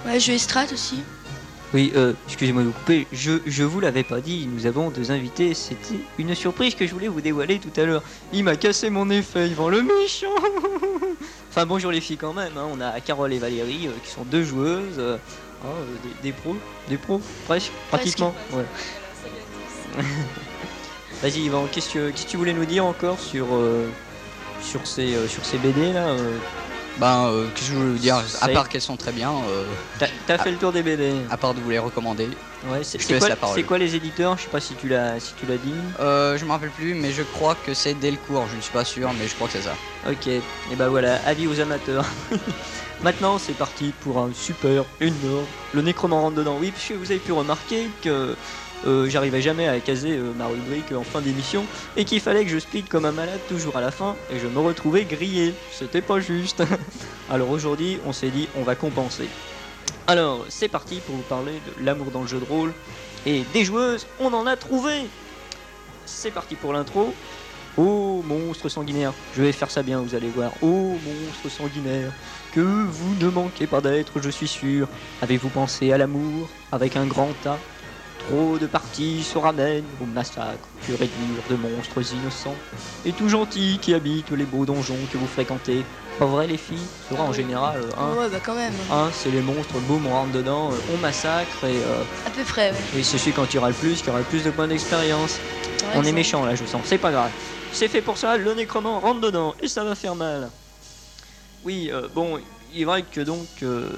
Ouais, 0.07 0.19
jeu 0.19 0.33
Estrat 0.33 0.65
aussi. 0.73 1.03
Oui, 1.75 1.93
euh, 1.95 2.15
excusez-moi 2.27 2.63
de 2.63 2.69
vous 2.69 2.73
couper, 2.73 3.07
je, 3.13 3.33
je 3.45 3.63
vous 3.63 3.81
l'avais 3.81 4.03
pas 4.03 4.23
dit, 4.23 4.49
nous 4.51 4.65
avons 4.65 4.89
deux 4.89 5.11
invités, 5.11 5.53
c'était 5.53 6.01
une 6.19 6.35
surprise 6.35 6.75
que 6.75 6.87
je 6.87 6.95
voulais 6.95 7.09
vous 7.09 7.21
dévoiler 7.21 7.59
tout 7.59 7.79
à 7.79 7.85
l'heure. 7.85 8.03
Il 8.33 8.45
m'a 8.45 8.57
cassé 8.57 8.89
mon 8.89 9.11
effet, 9.11 9.49
Yvan 9.49 9.69
le 9.69 9.83
méchant 9.83 10.29
Enfin 11.59 11.67
bonjour 11.67 11.91
les 11.91 12.01
filles 12.01 12.17
quand 12.17 12.35
même, 12.35 12.57
hein, 12.57 12.69
on 12.73 12.81
a 12.81 13.01
Carole 13.01 13.33
et 13.33 13.39
Valérie 13.41 13.89
euh, 13.89 13.91
qui 14.05 14.13
sont 14.13 14.23
deux 14.23 14.45
joueuses, 14.45 14.95
euh, 14.99 15.17
hein, 15.65 15.67
euh, 15.67 15.97
des, 16.05 16.29
des 16.29 16.33
pros, 16.33 16.57
des 16.89 16.97
pros, 16.97 17.21
presque, 17.47 17.73
pratiquement. 17.89 18.33
Ouais. 18.53 18.65
Vas-y 21.21 21.41
Yvan, 21.41 21.67
qu'est-ce 21.73 21.93
que, 21.93 22.11
que 22.13 22.29
tu 22.29 22.37
voulais 22.37 22.53
nous 22.53 22.65
dire 22.65 22.87
encore 22.87 23.19
sur, 23.19 23.49
sur, 24.63 24.87
ces, 24.87 25.27
sur 25.27 25.45
ces 25.45 25.59
BD 25.59 25.93
là 25.93 26.15
Ben, 26.99 27.29
euh, 27.29 27.47
qu'est-ce 27.55 27.71
que 27.71 27.77
je 27.77 27.81
veux 27.81 27.93
vous 27.93 27.99
dire? 27.99 28.17
À 28.41 28.49
part 28.49 28.69
qu'elles 28.69 28.81
sont 28.83 28.97
très 28.97 29.13
bien, 29.13 29.31
euh, 29.31 29.65
T'as, 30.27 30.39
fait 30.39 30.51
le 30.51 30.57
tour 30.57 30.73
des 30.73 30.83
BD 30.83 31.15
à 31.31 31.37
part 31.37 31.55
de 31.55 31.61
vous 31.61 31.71
les 31.71 31.79
recommander. 31.79 32.29
Ouais, 32.67 32.83
c'est, 32.83 32.99
quoi, 33.19 33.29
la 33.29 33.37
parole. 33.37 33.55
c'est 33.57 33.63
quoi 33.63 33.79
les 33.79 33.95
éditeurs? 33.95 34.37
Je 34.37 34.43
sais 34.43 34.49
pas 34.49 34.59
si 34.59 34.75
tu 34.75 34.89
l'as, 34.89 35.21
si 35.21 35.33
tu 35.35 35.47
l'as 35.47 35.59
dit. 35.59 35.75
Euh, 36.01 36.37
je 36.37 36.45
me 36.45 36.51
rappelle 36.51 36.71
plus, 36.71 36.95
mais 36.95 37.13
je 37.13 37.23
crois 37.23 37.55
que 37.55 37.73
c'est 37.73 37.95
Delcourt. 37.95 38.49
Je 38.51 38.57
ne 38.57 38.61
suis 38.61 38.73
pas 38.73 38.85
sûr, 38.85 39.13
mais 39.13 39.29
je 39.29 39.35
crois 39.37 39.47
que 39.47 39.53
c'est 39.53 39.63
ça. 39.63 39.77
Ok, 40.09 40.27
et 40.27 40.43
ben 40.77 40.89
voilà, 40.89 41.21
avis 41.25 41.47
aux 41.47 41.61
amateurs. 41.61 42.05
Maintenant, 43.03 43.39
c'est 43.39 43.53
parti 43.53 43.93
pour 44.01 44.19
un 44.19 44.33
super 44.35 44.85
énorme. 45.01 45.47
Le 45.73 45.83
nécromant 45.83 46.23
rentre 46.23 46.37
dedans. 46.37 46.57
Oui, 46.61 46.73
puisque 46.73 46.93
vous 47.01 47.13
avez 47.13 47.21
pu 47.21 47.31
remarquer 47.31 47.89
que 48.03 48.35
euh, 48.87 49.09
j'arrivais 49.09 49.43
jamais 49.43 49.67
à 49.67 49.81
caser 49.81 50.17
euh, 50.17 50.33
ma 50.37 50.47
rubrique 50.47 50.93
en 50.93 51.03
fin 51.03 51.21
d'émission 51.21 51.65
et 51.97 52.05
qu'il 52.05 52.21
fallait 52.21 52.45
que 52.45 52.51
je 52.51 52.59
speed 52.59 52.89
comme 52.89 53.05
un 53.05 53.13
malade 53.13 53.41
toujours 53.49 53.77
à 53.77 53.81
la 53.81 53.91
fin 53.91 54.17
et 54.31 54.39
je 54.39 54.47
me 54.47 54.61
retrouvais 54.61 55.05
grillé. 55.05 55.55
C'était 55.73 56.03
pas 56.03 56.21
juste. 56.21 56.63
Alors 57.31 57.51
aujourd'hui, 57.51 57.99
on 58.07 58.13
s'est 58.13 58.31
dit, 58.31 58.49
on 58.57 58.63
va 58.63 58.75
compenser. 58.75 59.29
Alors, 60.07 60.47
c'est 60.49 60.69
parti 60.69 61.01
pour 61.01 61.17
vous 61.17 61.23
parler 61.23 61.53
de 61.53 61.85
l'amour 61.85 62.11
dans 62.11 62.23
le 62.23 62.29
jeu 62.29 62.39
de 62.39 62.45
rôle 62.45 62.73
et 63.27 63.43
des 63.53 63.65
joueuses. 63.65 64.07
On 64.21 64.33
en 64.33 64.47
a 64.47 64.57
trouvé. 64.57 65.07
C'est 66.07 66.31
parti 66.31 66.55
pour 66.55 66.73
l'intro. 66.73 67.13
Oh 67.77 68.25
monstre 68.27 68.69
sanguinaire, 68.69 69.13
je 69.37 69.43
vais 69.43 69.53
faire 69.53 69.71
ça 69.71 69.85
bien, 69.85 70.01
vous 70.01 70.17
allez 70.17 70.29
voir. 70.29 70.51
Oh 70.63 70.97
monstre 71.05 71.49
sanguinaire, 71.49 72.13
que 72.53 72.61
vous 72.61 73.15
ne 73.21 73.29
manquez 73.29 73.69
pas 73.69 73.81
d'être, 73.81 74.21
je 74.21 74.31
suis 74.31 74.49
sûr. 74.49 74.89
Avez-vous 75.23 75.49
pensé 75.49 75.93
à 75.93 75.99
l'amour 75.99 76.49
avec 76.73 76.97
un 76.97 77.07
grand 77.07 77.35
A? 77.47 77.57
Trop 78.29 78.59
de 78.59 78.67
parties 78.67 79.23
se 79.25 79.39
ramènent 79.39 79.85
au 80.03 80.07
massacre 80.07 80.69
pur 80.85 81.01
et 81.01 81.07
dur 81.09 81.43
de 81.49 81.57
monstres 81.57 82.03
innocents 82.15 82.57
et 83.07 83.13
tout 83.13 83.29
gentils 83.29 83.79
qui 83.81 83.95
habitent 83.95 84.33
les 84.33 84.45
beaux 84.45 84.67
donjons 84.67 84.99
que 85.11 85.17
vous 85.17 85.27
fréquentez. 85.27 85.85
Pas 86.19 86.27
vrai 86.27 86.47
les 86.47 86.59
filles? 86.59 86.77
C'est 87.09 87.15
vrai 87.17 87.27
en 87.27 87.33
général, 87.33 87.81
euh, 87.81 87.91
hein, 87.99 88.15
ouais, 88.19 88.29
bah 88.29 88.39
quand 88.45 88.55
même. 88.55 88.73
hein, 88.91 89.09
c'est 89.13 89.31
les 89.31 89.41
monstres, 89.41 89.79
boum, 89.87 90.07
on 90.07 90.11
rentre 90.11 90.33
dedans, 90.33 90.73
euh, 90.73 90.77
on 90.93 90.99
massacre 90.99 91.65
et, 91.65 91.77
euh, 91.77 92.03
À 92.27 92.31
peu 92.31 92.43
près, 92.43 92.71
ouais. 92.73 93.01
et 93.01 93.03
c'est 93.03 93.17
celui 93.19 93.33
quand 93.33 93.47
il 93.53 93.55
y 93.57 93.59
aura 93.59 93.69
le 93.69 93.75
plus, 93.75 94.03
qui 94.03 94.11
aura 94.11 94.19
le 94.19 94.25
plus 94.25 94.43
de 94.45 94.51
points 94.51 94.67
d'expérience. 94.67 95.39
On 95.95 96.03
est 96.03 96.13
méchant 96.13 96.45
là, 96.45 96.55
je 96.55 96.65
sens. 96.65 96.83
C'est 96.85 96.99
pas 96.99 97.13
grave. 97.13 97.31
C'est 97.73 97.89
fait 97.89 98.03
pour 98.03 98.19
ça, 98.19 98.37
le 98.37 98.53
nécromant 98.55 98.99
rentre 98.99 99.21
dedans 99.21 99.55
et 99.63 99.69
ça 99.69 99.85
va 99.85 99.95
faire 99.95 100.17
mal. 100.17 100.51
Oui, 101.65 101.89
euh, 101.93 102.09
bon, 102.15 102.41
il 102.75 102.83
est 102.83 102.85
vrai 102.85 103.03
que 103.05 103.21
donc 103.21 103.47
euh, 103.63 103.89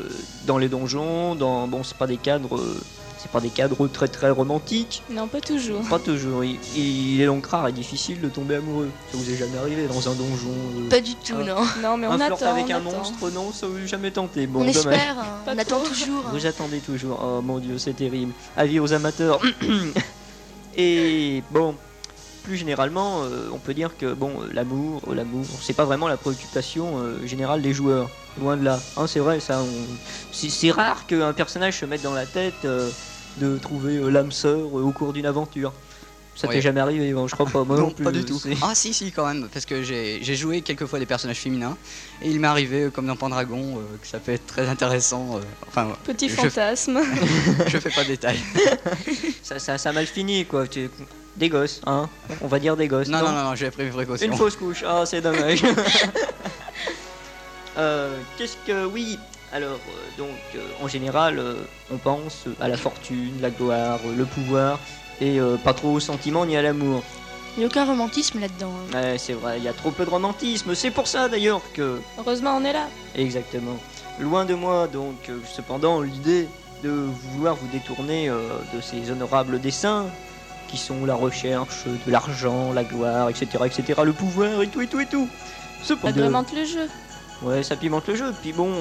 dans 0.46 0.58
les 0.58 0.68
donjons, 0.68 1.34
dans 1.34 1.66
bon, 1.66 1.82
c'est 1.82 1.96
pas 1.96 2.06
des 2.06 2.18
cadres, 2.18 2.56
euh, 2.58 2.80
c'est 3.20 3.30
pas 3.30 3.40
des 3.40 3.50
cadres 3.50 3.86
très 3.88 4.08
très 4.08 4.30
romantiques. 4.30 5.02
Non, 5.10 5.28
pas 5.28 5.40
toujours. 5.40 5.82
Pas 5.88 5.98
toujours. 5.98 6.42
Il, 6.44 6.58
il 6.76 7.20
est 7.20 7.26
donc 7.26 7.46
rare 7.46 7.68
et 7.68 7.72
difficile 7.72 8.20
de 8.20 8.28
tomber 8.28 8.56
amoureux. 8.56 8.88
Ça 9.10 9.18
vous 9.18 9.30
est 9.30 9.36
jamais 9.36 9.58
arrivé 9.58 9.86
dans 9.86 10.08
un 10.08 10.14
donjon 10.14 10.48
euh, 10.78 10.88
Pas 10.88 11.00
du 11.00 11.14
tout, 11.16 11.34
non. 11.36 11.56
Non, 11.82 11.96
mais 11.96 12.06
on 12.06 12.12
Un 12.12 12.20
attend. 12.20 12.36
flirt 12.36 12.50
avec 12.50 12.66
on 12.68 12.72
un 12.74 12.76
attend. 12.78 12.96
monstre, 12.98 13.30
non, 13.30 13.52
ça 13.52 13.66
vous 13.66 13.78
est 13.78 13.86
jamais 13.86 14.10
tenté. 14.10 14.46
Bon, 14.46 14.60
on 14.60 14.72
dommage. 14.72 14.76
espère, 14.76 15.18
hein. 15.18 15.42
On 15.46 15.58
attend 15.58 15.80
toujours. 15.80 16.22
Vous 16.32 16.46
attendez 16.46 16.78
toujours. 16.78 17.20
Oh 17.22 17.42
mon 17.42 17.58
dieu, 17.58 17.76
c'est 17.78 17.94
terrible. 17.96 18.32
Avis 18.56 18.80
aux 18.80 18.92
amateurs. 18.92 19.40
Et 20.76 21.42
bon, 21.50 21.74
plus 22.44 22.56
généralement, 22.56 23.22
euh, 23.24 23.48
on 23.52 23.58
peut 23.58 23.74
dire 23.74 23.96
que 23.98 24.12
bon, 24.14 24.30
euh, 24.40 24.48
l'amour, 24.52 25.02
euh, 25.08 25.14
l'amour, 25.14 25.44
c'est 25.60 25.72
pas 25.74 25.84
vraiment 25.84 26.08
la 26.08 26.16
préoccupation 26.16 26.98
euh, 26.98 27.26
générale 27.26 27.60
des 27.60 27.72
joueurs. 27.74 28.08
Loin 28.40 28.56
de 28.56 28.64
là. 28.64 28.78
Hein, 28.96 29.06
c'est 29.08 29.18
vrai, 29.18 29.40
ça. 29.40 29.60
on- 29.60 29.96
C'est 30.32 30.48
c'est 30.48 30.70
rare 30.70 31.06
qu'un 31.06 31.32
personnage 31.32 31.78
se 31.80 31.84
mette 31.84 32.02
dans 32.02 32.14
la 32.14 32.26
tête 32.26 32.54
euh, 32.64 32.88
de 33.38 33.58
trouver 33.58 33.96
euh, 33.96 34.08
l'âme 34.10 34.32
sœur 34.32 34.58
euh, 34.58 34.82
au 34.82 34.92
cours 34.92 35.12
d'une 35.12 35.26
aventure. 35.26 35.72
Ça 36.36 36.46
Ouais. 36.48 36.54
t'est 36.54 36.60
jamais 36.62 36.80
arrivé, 36.80 37.08
Yvan, 37.08 37.26
je 37.28 37.34
crois 37.34 37.44
pas. 37.46 37.64
Moi 37.64 37.76
non, 37.78 37.82
non, 37.88 37.90
plus. 37.90 38.04
pas 38.04 38.12
du 38.12 38.24
tout. 38.24 38.40
Ah 38.62 38.74
si, 38.74 38.94
si, 38.94 39.12
quand 39.12 39.26
même, 39.26 39.48
parce 39.52 39.66
que 39.66 39.82
j'ai 39.82 40.22
joué 40.36 40.62
quelques 40.62 40.86
fois 40.86 40.98
des 40.98 41.04
personnages 41.06 41.38
féminins, 41.38 41.76
et 42.22 42.30
il 42.30 42.40
m'est 42.40 42.46
arrivé, 42.48 42.84
euh, 42.84 42.90
comme 42.90 43.06
dans 43.06 43.16
Pendragon, 43.16 43.76
euh, 43.78 43.96
que 44.00 44.06
ça 44.06 44.20
peut 44.20 44.32
être 44.32 44.46
très 44.46 44.66
intéressant. 44.68 45.36
euh, 45.36 45.40
enfin, 45.68 45.88
Petit 46.04 46.28
Je- 46.30 46.36
fantasme. 46.36 46.98
je 47.66 47.78
fais 47.78 47.90
pas 47.90 48.04
de 48.04 48.08
détails. 48.08 48.38
Ça, 49.42 49.58
ça, 49.58 49.76
ça 49.78 49.90
a 49.90 49.92
mal 49.92 50.06
fini, 50.06 50.46
quoi. 50.46 50.66
Tu- 50.68 50.88
Des 51.36 51.48
gosses, 51.48 51.80
hein. 51.86 52.08
On 52.40 52.46
va 52.46 52.58
dire 52.60 52.76
des 52.76 52.86
gosses. 52.88 53.08
Non, 53.08 53.18
non, 53.18 53.32
non, 53.32 53.44
non, 53.44 53.54
j'ai 53.56 53.70
pris 53.70 53.82
mes 53.84 53.90
précautions. 53.90 54.26
Une 54.26 54.36
fausse 54.36 54.56
couche, 54.56 54.84
ah 54.86 55.04
c'est 55.06 55.20
dommage. 55.20 55.62
Euh, 57.78 58.18
Qu'est-ce 58.36 58.56
que 58.66 58.84
oui 58.86 59.18
Alors 59.52 59.78
euh, 59.88 60.18
donc 60.18 60.36
euh, 60.54 60.58
en 60.80 60.86
général 60.88 61.38
euh, 61.38 61.54
on 61.92 61.96
pense 61.98 62.44
à 62.60 62.68
la 62.68 62.76
fortune, 62.76 63.32
la 63.40 63.50
gloire, 63.50 63.98
le 64.16 64.24
pouvoir 64.24 64.78
et 65.20 65.38
pas 65.62 65.74
trop 65.74 65.90
au 65.92 66.00
sentiment 66.00 66.46
ni 66.46 66.56
à 66.56 66.62
l'amour. 66.62 67.02
Il 67.54 67.58
n'y 67.58 67.64
a 67.64 67.66
aucun 67.66 67.84
romantisme 67.84 68.40
là-dedans. 68.40 68.72
hein. 68.94 68.94
Ouais, 69.02 69.18
c'est 69.18 69.34
vrai, 69.34 69.58
il 69.58 69.64
y 69.64 69.68
a 69.68 69.74
trop 69.74 69.90
peu 69.90 70.06
de 70.06 70.10
romantisme. 70.10 70.74
C'est 70.74 70.90
pour 70.90 71.06
ça 71.06 71.28
d'ailleurs 71.28 71.60
que. 71.74 72.00
Heureusement, 72.18 72.56
on 72.56 72.64
est 72.64 72.72
là. 72.72 72.86
Exactement. 73.14 73.76
Loin 74.18 74.46
de 74.46 74.54
moi, 74.54 74.86
donc, 74.86 75.30
cependant, 75.54 76.00
l'idée 76.00 76.48
de 76.82 76.88
vouloir 76.88 77.54
vous 77.54 77.66
détourner 77.66 78.30
euh, 78.30 78.40
de 78.74 78.80
ces 78.80 79.10
honorables 79.10 79.60
dessins 79.60 80.06
qui 80.68 80.78
sont 80.78 81.04
la 81.04 81.14
recherche 81.16 81.84
de 82.06 82.10
l'argent, 82.10 82.72
la 82.72 82.84
gloire, 82.84 83.28
etc., 83.28 83.46
etc., 83.66 84.00
le 84.04 84.14
pouvoir 84.14 84.62
et 84.62 84.68
tout, 84.68 84.80
et 84.80 84.86
tout, 84.86 85.00
et 85.00 85.06
tout. 85.06 85.28
Ça 85.82 85.88
Cependant, 85.88 86.14
agrémente 86.16 86.52
le 86.54 86.64
jeu. 86.64 86.88
ouais, 87.42 87.62
ça 87.62 87.76
pimente 87.76 88.06
le 88.08 88.14
jeu. 88.14 88.32
Puis 88.40 88.54
bon, 88.54 88.72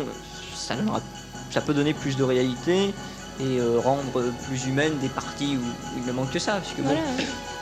ça, 0.59 1.61
peut 1.61 1.73
donner 1.73 1.93
plus 1.93 2.17
de 2.17 2.23
réalité 2.23 2.93
et 3.39 3.59
euh, 3.59 3.79
rendre 3.79 4.21
plus 4.47 4.67
humaines 4.67 4.97
des 4.99 5.07
parties 5.07 5.57
où, 5.57 5.61
il 5.97 6.05
ne 6.05 6.11
manque 6.11 6.31
que 6.31 6.39
ça. 6.39 6.53
Parce 6.53 6.73
que 6.73 6.81
bon, 6.81 6.89
Voilà. 6.89 7.01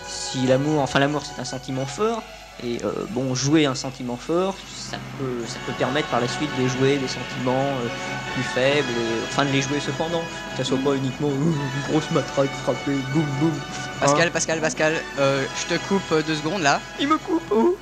si 0.07 0.47
l'amour, 0.47 0.81
enfin 0.81 0.99
l'amour 0.99 1.23
c'est 1.25 1.39
un 1.39 1.45
sentiment 1.45 1.85
fort, 1.85 2.23
et 2.63 2.79
euh, 2.83 2.91
bon, 3.11 3.35
jouer 3.35 3.65
un 3.65 3.75
sentiment 3.75 4.17
fort, 4.17 4.55
ça 4.75 4.97
peut, 5.19 5.45
ça 5.45 5.59
peut 5.65 5.73
permettre 5.73 6.07
par 6.07 6.19
la 6.19 6.27
suite 6.27 6.49
de 6.59 6.67
jouer 6.67 6.97
des 6.97 7.07
sentiments 7.07 7.53
euh, 7.53 7.87
plus 8.33 8.43
faibles, 8.43 8.89
et, 8.89 9.23
enfin 9.27 9.45
de 9.45 9.51
les 9.51 9.61
jouer 9.61 9.79
cependant, 9.79 10.23
que 10.51 10.57
ça 10.57 10.63
soit 10.63 10.79
pas 10.79 10.95
uniquement 10.95 11.29
une 11.29 11.53
grosse 11.87 12.09
matraque 12.11 12.49
frappée, 12.63 12.97
boum 13.13 13.25
boum. 13.39 13.53
Pascal, 13.99 14.27
Hein 14.27 14.31
Pascal, 14.31 14.59
Pascal, 14.59 14.93
euh, 15.19 15.45
je 15.55 15.75
te 15.75 15.87
coupe 15.87 16.25
deux 16.25 16.35
secondes 16.35 16.63
là, 16.63 16.81
il 16.99 17.07
me 17.07 17.17
coupe, 17.17 17.43
oh 17.51 17.77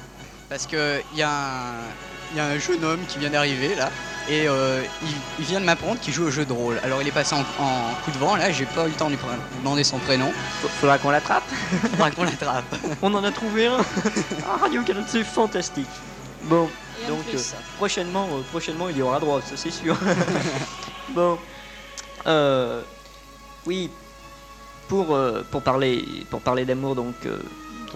parce 0.50 0.68
que 0.68 1.00
y, 1.16 1.20
il 1.20 1.20
y 1.20 1.24
a 1.24 2.46
un 2.46 2.60
jeune 2.60 2.84
homme 2.84 3.06
qui 3.08 3.18
vient 3.20 3.30
d'arriver 3.30 3.76
là, 3.76 3.90
et 4.30 4.48
euh, 4.48 4.82
il, 5.04 5.10
il 5.40 5.46
vient 5.46 5.60
de 5.60 5.66
m'apprendre 5.66 6.00
qu'il 6.00 6.14
joue 6.14 6.26
au 6.26 6.32
jeu 6.32 6.46
de 6.46 6.54
rôle. 6.54 6.80
Alors 6.84 7.02
il 7.02 7.08
est 7.08 7.12
passé 7.12 7.36
en, 7.36 7.40
en 7.64 7.94
coup 8.04 8.12
de 8.12 8.18
vent 8.18 8.36
là, 8.36 8.52
j'ai 8.52 8.66
pas 8.66 8.86
eu 8.86 8.90
le 8.90 8.96
temps 8.96 9.06
de 9.08 9.12
lui 9.12 9.20
demander 9.60 9.84
son 9.84 9.98
prénom, 10.00 10.32
Faut- 10.62 10.68
Faudra 10.68 10.98
qu'on 10.98 11.12
l'attrape. 11.12 11.44
faudra 11.92 12.12
qu'on 12.12 12.24
l'attrape. 12.24 12.76
On 13.02 13.14
en 13.14 13.24
a 13.24 13.32
trouvé 13.32 13.68
un. 13.68 13.78
ah, 14.48 14.58
Radio 14.62 14.82
Canada, 14.84 15.06
c'est 15.10 15.24
fantastique. 15.24 15.88
Bon, 16.44 16.68
Et 17.04 17.08
Donc, 17.08 17.20
euh, 17.34 17.38
prochainement, 17.78 18.28
euh, 18.32 18.42
prochainement, 18.52 18.90
il 18.90 18.98
y 18.98 19.02
aura 19.02 19.20
droit, 19.20 19.42
ça 19.42 19.56
c'est 19.58 19.72
sûr. 19.72 19.96
bon, 21.16 21.38
euh, 22.28 22.82
oui, 23.66 23.90
pour, 24.88 25.16
euh, 25.16 25.44
pour 25.52 25.62
parler, 25.62 26.06
pour 26.30 26.42
parler 26.42 26.66
d'amour, 26.66 26.96
donc 26.96 27.16
euh, 27.26 27.38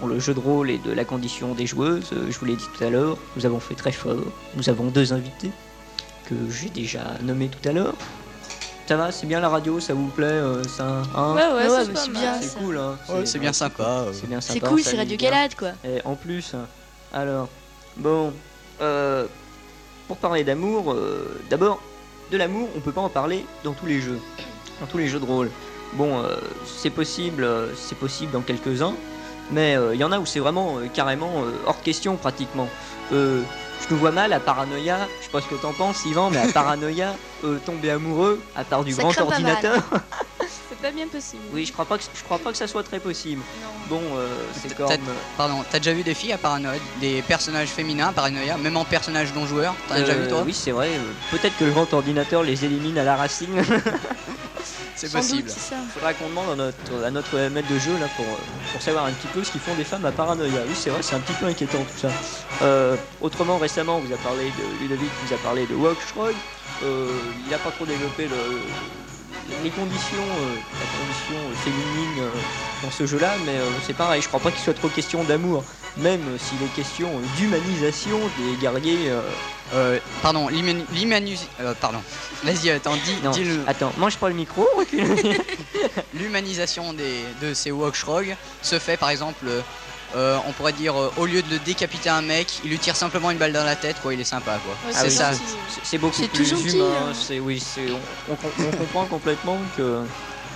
dans 0.00 0.06
le 0.06 0.18
jeu 0.18 0.34
de 0.34 0.40
rôle 0.40 0.70
et 0.70 0.78
de 0.78 0.92
la 0.92 1.04
condition 1.04 1.54
des 1.54 1.66
joueuses, 1.66 2.10
je 2.28 2.38
vous 2.38 2.44
l'ai 2.46 2.56
dit 2.56 2.66
tout 2.76 2.84
à 2.84 2.90
l'heure, 2.90 3.16
nous 3.36 3.46
avons 3.46 3.60
fait 3.60 3.74
très 3.74 3.92
fort. 3.92 4.16
Nous 4.56 4.68
avons 4.68 4.86
deux 4.86 5.12
invités 5.12 5.50
que 6.30 6.50
j'ai 6.50 6.70
déjà 6.70 7.00
nommés 7.22 7.48
tout 7.48 7.68
à 7.68 7.72
l'heure. 7.72 7.94
Ça 8.86 8.96
va, 8.96 9.12
c'est 9.12 9.26
bien 9.26 9.38
la 9.40 9.48
radio, 9.48 9.78
ça 9.78 9.94
vous 9.94 10.08
plaît, 10.08 10.24
euh, 10.26 10.64
ça, 10.64 11.02
hein 11.14 11.34
Ouais, 11.34 11.42
ouais, 11.46 11.68
Ouais, 11.68 11.84
c'est 11.94 12.10
bien. 12.10 12.34
c'est 12.40 12.48
ça. 12.48 12.58
cool, 12.58 12.76
hein. 12.76 12.96
Ouais, 13.08 13.24
c'est 13.26 13.38
bien 13.38 13.52
sympa. 13.52 13.84
euh. 13.84 14.12
C'est 14.12 14.26
bien 14.28 14.40
C'est 14.40 14.54
sympa, 14.54 14.68
cool, 14.68 14.82
ça 14.82 14.90
c'est 14.90 14.96
Radio 14.96 15.16
bien. 15.16 15.30
Galade 15.30 15.54
quoi. 15.54 15.68
Et 15.84 16.00
en 16.04 16.16
plus, 16.16 16.54
alors, 17.12 17.48
bon, 17.96 18.32
euh, 18.80 19.26
pour 20.08 20.16
parler 20.16 20.42
d'amour, 20.42 20.92
euh, 20.92 21.40
d'abord, 21.50 21.80
de 22.32 22.36
l'amour, 22.36 22.68
on 22.76 22.80
peut 22.80 22.90
pas 22.90 23.00
en 23.00 23.08
parler 23.08 23.44
dans 23.62 23.74
tous 23.74 23.86
les 23.86 24.00
jeux, 24.00 24.18
dans 24.80 24.86
tous 24.86 24.98
les 24.98 25.06
jeux 25.06 25.20
de 25.20 25.24
rôle. 25.24 25.50
Bon, 25.92 26.18
euh, 26.24 26.36
c'est 26.66 26.90
possible, 26.90 27.44
euh, 27.44 27.72
c'est 27.76 27.96
possible 27.98 28.32
dans 28.32 28.40
quelques-uns, 28.42 28.94
mais 29.52 29.76
euh, 29.76 29.94
il 29.94 30.00
y 30.00 30.04
en 30.04 30.10
a 30.10 30.18
où 30.18 30.26
c'est 30.26 30.38
vraiment 30.40 30.78
euh, 30.78 30.86
carrément 30.92 31.44
euh, 31.44 31.50
hors 31.66 31.76
de 31.78 31.84
question 31.84 32.16
pratiquement. 32.16 32.68
Euh, 33.12 33.42
je 33.88 33.94
nous 33.94 33.98
vois 34.00 34.10
mal 34.10 34.32
à 34.32 34.40
Paranoia, 34.40 35.08
je 35.20 35.24
sais 35.24 35.30
pas 35.30 35.40
ce 35.40 35.46
que 35.48 35.54
t'en 35.56 35.72
penses 35.72 36.04
Yvan, 36.04 36.30
mais 36.30 36.38
à 36.38 36.48
Paranoia, 36.52 37.14
euh, 37.44 37.58
tomber 37.64 37.90
amoureux, 37.90 38.40
à 38.54 38.64
part 38.64 38.84
du 38.84 38.92
Ça 38.92 39.02
grand 39.02 39.18
ordinateur, 39.20 39.82
C'est 40.68 40.78
pas 40.78 40.90
bien 40.92 41.08
possible. 41.08 41.42
oui, 41.52 41.66
je 41.66 41.72
crois 41.72 41.84
pas 41.84 41.98
que 41.98 42.04
je 42.14 42.22
crois 42.22 42.38
pas 42.38 42.52
que 42.52 42.56
ça 42.56 42.66
soit 42.66 42.82
très 42.84 43.00
possible. 43.00 43.42
Non. 43.60 43.68
Bon, 43.98 44.02
euh, 44.16 44.28
c'est 44.52 44.74
comme 44.74 44.88
Pardon, 45.36 45.64
t'as 45.70 45.78
déjà 45.78 45.92
vu 45.92 46.02
des 46.02 46.14
filles 46.14 46.32
à 46.32 46.38
Paranoia, 46.38 46.74
des 47.00 47.22
personnages 47.22 47.68
féminins 47.68 48.08
à 48.08 48.12
Paranoia, 48.12 48.56
même 48.56 48.76
en 48.76 48.84
personnages 48.84 49.34
non 49.34 49.46
joueurs 49.46 49.74
T'en 49.88 49.96
as 49.96 50.00
déjà 50.00 50.14
vu 50.14 50.22
Euh, 50.22 50.28
toi? 50.30 50.42
Oui, 50.46 50.54
c'est 50.54 50.70
vrai. 50.70 50.88
euh, 50.88 51.12
Peut-être 51.30 51.56
que 51.58 51.64
le 51.64 51.72
grand 51.72 51.92
ordinateur 51.92 52.42
les 52.44 52.64
élimine 52.64 52.96
à 52.98 53.04
la 53.04 53.16
racine. 53.16 53.50
C'est 55.00 55.12
possible. 55.12 55.48
ça. 55.48 55.76
Faudra 55.94 56.12
qu'on 56.12 56.28
demande 56.28 56.50
à 56.50 56.56
notre, 56.56 57.04
à 57.04 57.10
notre 57.10 57.38
maître 57.48 57.72
de 57.72 57.78
jeu 57.78 57.96
là 57.98 58.06
pour, 58.16 58.26
pour 58.72 58.82
savoir 58.82 59.06
un 59.06 59.12
petit 59.12 59.28
peu 59.28 59.42
ce 59.42 59.50
qu'ils 59.50 59.60
font 59.60 59.74
des 59.74 59.84
femmes 59.84 60.04
à 60.04 60.12
Paranoia. 60.12 60.48
Oui, 60.68 60.74
c'est 60.74 60.90
vrai, 60.90 61.02
c'est 61.02 61.14
un 61.14 61.20
petit 61.20 61.32
peu 61.32 61.46
inquiétant 61.46 61.78
tout 61.78 61.98
ça. 61.98 62.10
Euh, 62.62 62.96
autrement, 63.22 63.56
récemment, 63.56 63.96
on 63.96 64.00
vous 64.00 64.12
a 64.12 64.18
parlé 64.18 64.44
de 64.44 64.82
Ludovic, 64.82 65.10
vous 65.24 65.32
a 65.32 65.38
parlé 65.38 65.66
de 65.66 65.74
Walkstrog. 65.74 66.34
Euh, 66.82 67.08
il 67.46 67.50
n'a 67.50 67.58
pas 67.58 67.70
trop 67.70 67.86
développé 67.86 68.28
le, 68.28 68.36
les 69.62 69.70
conditions, 69.70 70.24
euh, 70.40 70.60
la 70.78 70.86
condition 70.98 71.50
euh, 71.50 71.54
féminine 71.54 72.18
euh, 72.18 72.30
dans 72.82 72.90
ce 72.90 73.06
jeu-là, 73.06 73.36
mais 73.38 73.58
c'est 73.82 73.94
pareil. 73.94 74.22
Je 74.22 74.28
crois 74.28 74.40
pas 74.40 74.50
qu'il 74.50 74.60
soit 74.60 74.74
trop 74.74 74.88
question 74.88 75.24
d'amour, 75.24 75.64
même 75.96 76.38
s'il 76.38 76.62
est 76.62 76.68
question 76.68 77.20
d'humanisation 77.36 78.30
des 78.38 78.56
guerriers. 78.56 79.12
pardon, 80.22 80.48
l'humani- 80.48 80.86
l'humanis... 80.92 81.48
euh, 81.60 81.74
pardon. 81.80 82.00
Vas-y, 82.42 82.70
attends, 82.70 82.96
dis, 82.96 83.20
Non, 83.22 83.30
dis 83.32 83.44
le- 83.44 83.64
attends, 83.66 83.92
mange 83.98 84.16
pas 84.16 84.28
le 84.28 84.34
micro. 84.34 84.66
L'humanisation 86.14 86.92
des, 86.92 87.24
de 87.40 87.54
ces 87.54 87.70
Wokshrogs 87.70 88.34
se 88.62 88.78
fait 88.78 88.96
par 88.96 89.10
exemple, 89.10 89.46
euh, 90.14 90.38
on 90.44 90.52
pourrait 90.52 90.72
dire, 90.72 90.96
euh, 91.00 91.12
au 91.16 91.26
lieu 91.26 91.42
de 91.42 91.50
le 91.50 91.58
décapiter 91.60 92.08
un 92.08 92.22
mec, 92.22 92.60
il 92.64 92.70
lui 92.70 92.78
tire 92.78 92.96
simplement 92.96 93.30
une 93.30 93.38
balle 93.38 93.52
dans 93.52 93.64
la 93.64 93.76
tête, 93.76 94.00
quoi, 94.00 94.12
il 94.14 94.20
est 94.20 94.24
sympa, 94.24 94.58
quoi. 94.58 94.74
Ouais, 94.84 94.90
Ah 94.94 95.00
c'est 95.02 95.08
oui, 95.08 95.10
ça. 95.12 95.32
C'est- 95.82 95.98
beaucoup 95.98 96.16
C'est 96.16 96.28
plus 96.28 96.44
gentil, 96.44 96.76
humain. 96.78 97.08
hein. 97.10 97.12
C'est 97.14 97.40
oui, 97.40 97.60
c'est 97.60 97.90
on, 97.90 98.02
on 98.28 98.36
com- 98.36 98.52
on 98.58 98.70
comprend 98.72 99.06
complètement 99.06 99.64
que 99.76 100.04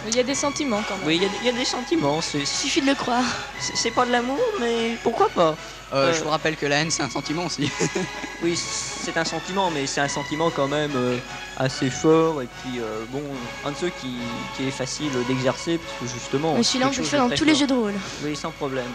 Il 0.07 0.15
y 0.15 0.19
a 0.19 0.23
des 0.25 0.35
sentiments 0.35 0.83
quand 0.87 0.99
même. 0.99 1.07
oui, 1.07 1.17
il 1.17 1.23
y, 1.23 1.27
a 1.27 1.29
des- 1.29 1.39
il 1.39 1.45
y 1.45 1.49
a 1.49 1.53
des 1.53 1.65
sentiments. 1.65 2.21
C'est 2.21 2.41
Il 2.41 2.47
suffit 2.47 2.81
de 2.83 2.87
le 2.87 2.95
croire. 2.95 3.25
c'est- 3.59 3.91
pas 3.91 4.05
de 4.05 4.11
l'amour, 4.11 4.41
mais 4.61 4.99
pourquoi 5.03 5.29
pas? 5.31 5.57
Euh, 5.93 6.09
Euh, 6.09 6.13
Je 6.13 6.23
vous 6.23 6.29
rappelle 6.31 6.57
que 6.57 6.67
la 6.67 6.81
haine, 6.81 6.91
c'est 6.91 7.03
un 7.03 7.09
sentiment 7.11 7.47
aussi. 7.47 7.71
Oui, 8.43 8.57
c'est 8.57 9.17
un 9.17 9.25
sentiment, 9.25 9.71
mais 9.71 9.87
c'est 9.87 10.01
un 10.01 10.09
sentiment 10.09 10.51
quand 10.51 10.69
même 10.69 10.97
euh, 10.97 11.19
assez 11.57 11.89
fort 11.89 12.43
et 12.43 12.47
puis 12.47 12.79
euh, 12.81 13.07
bon, 13.09 13.23
un 13.63 13.73
de 13.73 13.77
ceux 13.77 13.89
qui, 13.91 14.19
qui 14.55 14.67
est 14.67 14.71
facile 14.71 15.13
d'exercer 15.25 15.79
parce 15.79 15.93
que 15.95 16.05
justement. 16.07 16.55
Mais 16.55 16.63
celui-là, 16.63 16.89
on 16.89 16.91
peut 16.91 16.99
le 16.99 17.05
faire 17.05 17.27
dans 17.29 17.35
tous 17.35 17.45
les 17.45 17.55
jeux 17.55 17.67
de 17.67 17.73
rôle. 17.73 17.95
Oui, 18.23 18.37
sans 18.37 18.51
problème. 18.51 18.93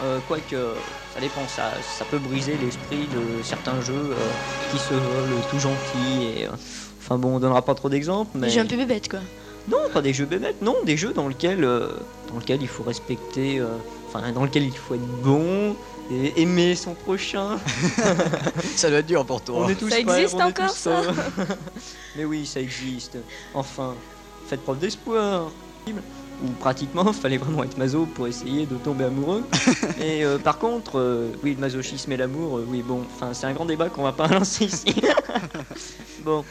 Euh, 0.00 0.18
Quoique, 0.26 0.56
ça 1.14 1.20
dépend, 1.20 1.46
ça, 1.48 1.72
ça 1.82 2.04
peut 2.04 2.18
briser 2.18 2.56
l'esprit 2.56 3.06
de 3.08 3.42
certains 3.42 3.80
jeux 3.80 3.94
euh, 4.12 4.14
qui 4.70 4.78
se 4.78 4.94
veulent 4.94 5.40
tout 5.50 5.58
gentils 5.58 6.24
et. 6.38 6.46
euh, 6.46 6.50
enfin 6.98 7.18
bon, 7.18 7.36
on 7.36 7.38
donnera 7.40 7.62
pas 7.62 7.74
trop 7.74 7.88
d'exemples, 7.88 8.30
mais. 8.34 8.46
Des 8.48 8.52
jeux 8.54 8.60
un 8.60 8.66
peu 8.66 8.76
bébêtes 8.76 9.08
quoi. 9.08 9.20
Non, 9.68 9.78
pas 9.92 10.02
des 10.02 10.12
jeux 10.12 10.24
bébêtes, 10.26 10.60
non, 10.62 10.76
des 10.84 10.96
jeux 10.96 11.12
dans 11.12 11.28
lesquels, 11.28 11.62
euh, 11.62 11.88
dans 12.32 12.38
lesquels 12.38 12.62
il 12.62 12.68
faut 12.68 12.82
respecter, 12.82 13.60
euh, 13.60 13.68
enfin 14.08 14.32
dans 14.32 14.44
lesquels 14.44 14.64
il 14.64 14.76
faut 14.76 14.94
être 14.94 15.06
bon 15.22 15.76
et 16.10 16.42
aimer 16.42 16.74
son 16.74 16.94
prochain. 16.94 17.58
ça 18.76 18.88
doit 18.90 18.98
être 19.00 19.06
dur 19.06 19.24
pour 19.24 19.40
toi. 19.42 19.60
On 19.60 19.68
est 19.68 19.76
tous 19.76 19.88
Ça 19.88 20.00
existe 20.00 20.34
encore, 20.34 20.70
ça. 20.70 21.02
Mais 22.16 22.24
oui, 22.24 22.44
ça 22.44 22.60
existe. 22.60 23.18
Enfin, 23.54 23.94
faites 24.48 24.62
preuve 24.62 24.78
d'espoir. 24.80 25.50
Ou 26.42 26.48
pratiquement, 26.58 27.12
fallait 27.12 27.38
vraiment 27.38 27.64
être 27.64 27.78
maso 27.78 28.06
pour 28.06 28.26
essayer 28.26 28.66
de 28.66 28.76
tomber 28.76 29.04
amoureux. 29.04 29.44
et 30.00 30.24
euh, 30.24 30.38
par 30.38 30.58
contre, 30.58 30.98
euh, 30.98 31.32
oui, 31.42 31.54
le 31.54 31.60
masochisme 31.60 32.10
et 32.12 32.16
l'amour, 32.16 32.58
euh, 32.58 32.66
oui, 32.68 32.82
bon, 32.82 33.02
enfin, 33.06 33.32
c'est 33.32 33.46
un 33.46 33.52
grand 33.52 33.64
débat 33.64 33.88
qu'on 33.88 34.02
va 34.02 34.12
pas 34.12 34.26
lancer 34.28 34.64
ici. 34.64 34.94
bon, 36.24 36.44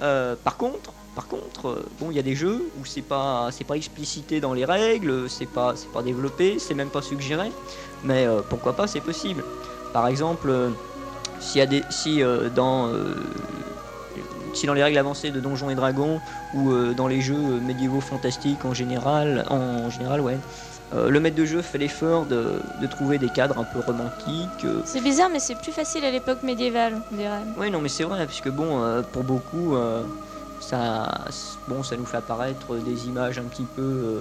euh, 0.00 0.36
par 0.36 0.56
contre, 0.56 0.92
par 1.14 1.26
contre, 1.26 1.84
bon, 1.98 2.10
il 2.10 2.16
y 2.16 2.20
a 2.20 2.22
des 2.22 2.34
jeux 2.34 2.70
où 2.80 2.84
c'est 2.84 3.02
pas, 3.02 3.48
c'est 3.50 3.64
pas 3.64 3.76
explicité 3.76 4.40
dans 4.40 4.54
les 4.54 4.64
règles, 4.64 5.28
c'est 5.28 5.46
pas, 5.46 5.74
c'est 5.76 5.90
pas 5.90 6.02
développé, 6.02 6.58
c'est 6.58 6.74
même 6.74 6.88
pas 6.88 7.02
suggéré. 7.02 7.52
Mais 8.02 8.26
pourquoi 8.48 8.74
pas, 8.74 8.86
c'est 8.86 9.02
possible. 9.02 9.44
Par 9.92 10.06
exemple, 10.06 10.50
s'il 11.38 11.58
y 11.58 11.62
a 11.62 11.66
des, 11.66 11.82
si 11.90 12.22
dans, 12.56 12.90
si 14.52 14.66
dans 14.66 14.74
les 14.74 14.82
règles 14.82 14.98
avancées 14.98 15.30
de 15.30 15.40
Donjons 15.40 15.70
et 15.70 15.74
Dragons 15.74 16.20
ou 16.54 16.70
euh, 16.70 16.94
dans 16.94 17.06
les 17.08 17.20
jeux 17.20 17.34
euh, 17.36 17.60
médiévaux 17.60 18.00
fantastiques 18.00 18.64
en 18.64 18.74
général, 18.74 19.44
en 19.50 19.88
général, 19.90 20.20
ouais. 20.20 20.38
euh, 20.94 21.08
le 21.08 21.20
maître 21.20 21.36
de 21.36 21.44
jeu 21.44 21.62
fait 21.62 21.78
l'effort 21.78 22.26
de, 22.26 22.60
de 22.80 22.86
trouver 22.86 23.18
des 23.18 23.28
cadres 23.30 23.58
un 23.58 23.64
peu 23.64 23.80
romantiques. 23.80 24.64
euh, 24.64 24.80
C'est 24.84 25.00
bizarre, 25.02 25.30
mais 25.32 25.38
c'est 25.40 25.54
plus 25.54 25.72
facile 25.72 26.04
à 26.04 26.10
l'époque 26.10 26.42
médiévale, 26.42 26.94
on 27.12 27.16
dirait. 27.16 27.40
oui, 27.58 27.70
non, 27.70 27.80
mais 27.80 27.88
c'est 27.88 28.04
vrai, 28.04 28.26
puisque 28.26 28.50
bon, 28.50 28.82
euh, 28.82 29.02
pour 29.02 29.24
beaucoup, 29.24 29.74
ça, 30.60 31.10
bon, 31.66 31.82
ça 31.82 31.96
nous 31.96 32.04
fait 32.06 32.18
apparaître 32.18 32.76
des 32.76 33.06
images 33.06 33.38
un 33.38 33.44
petit 33.44 33.64
peu 33.74 34.18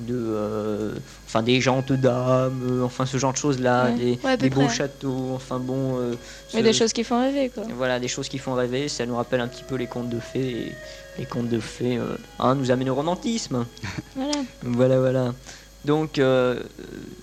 de, 0.00 0.14
euh, 0.14 0.92
enfin, 1.26 1.42
des 1.42 1.60
jantes 1.60 1.92
dames, 1.92 2.60
euh, 2.70 2.82
enfin, 2.84 3.06
ce 3.06 3.16
genre 3.16 3.32
de 3.32 3.38
choses-là, 3.38 3.86
Ouais. 3.86 3.94
des, 3.94 4.18
Ouais, 4.24 4.36
beaux 4.50 4.64
près. 4.66 4.74
châteaux, 4.74 5.30
enfin 5.34 5.58
bon. 5.58 5.98
euh, 5.98 6.14
Mais 6.54 6.62
des 6.62 6.72
choses 6.72 6.92
qui 6.92 7.02
font 7.04 7.20
rêver, 7.20 7.48
quoi. 7.48 7.64
Voilà, 7.76 7.98
des 7.98 8.08
choses 8.08 8.28
qui 8.28 8.38
font 8.38 8.54
rêver. 8.54 8.88
Ça 8.88 9.06
nous 9.06 9.16
rappelle 9.16 9.40
un 9.40 9.48
petit 9.48 9.64
peu 9.64 9.76
les 9.76 9.86
contes 9.86 10.10
de 10.10 10.20
fées. 10.20 10.66
Et 10.68 10.72
les 11.20 11.24
contes 11.24 11.48
de 11.48 11.60
fées, 11.60 11.98
hein, 12.38 12.54
nous 12.54 12.70
amènent 12.70 12.90
au 12.90 12.94
romantisme. 12.94 13.64
Voilà. 14.16 14.32
Voilà, 14.62 14.98
voilà. 14.98 15.34
Donc, 15.84 16.20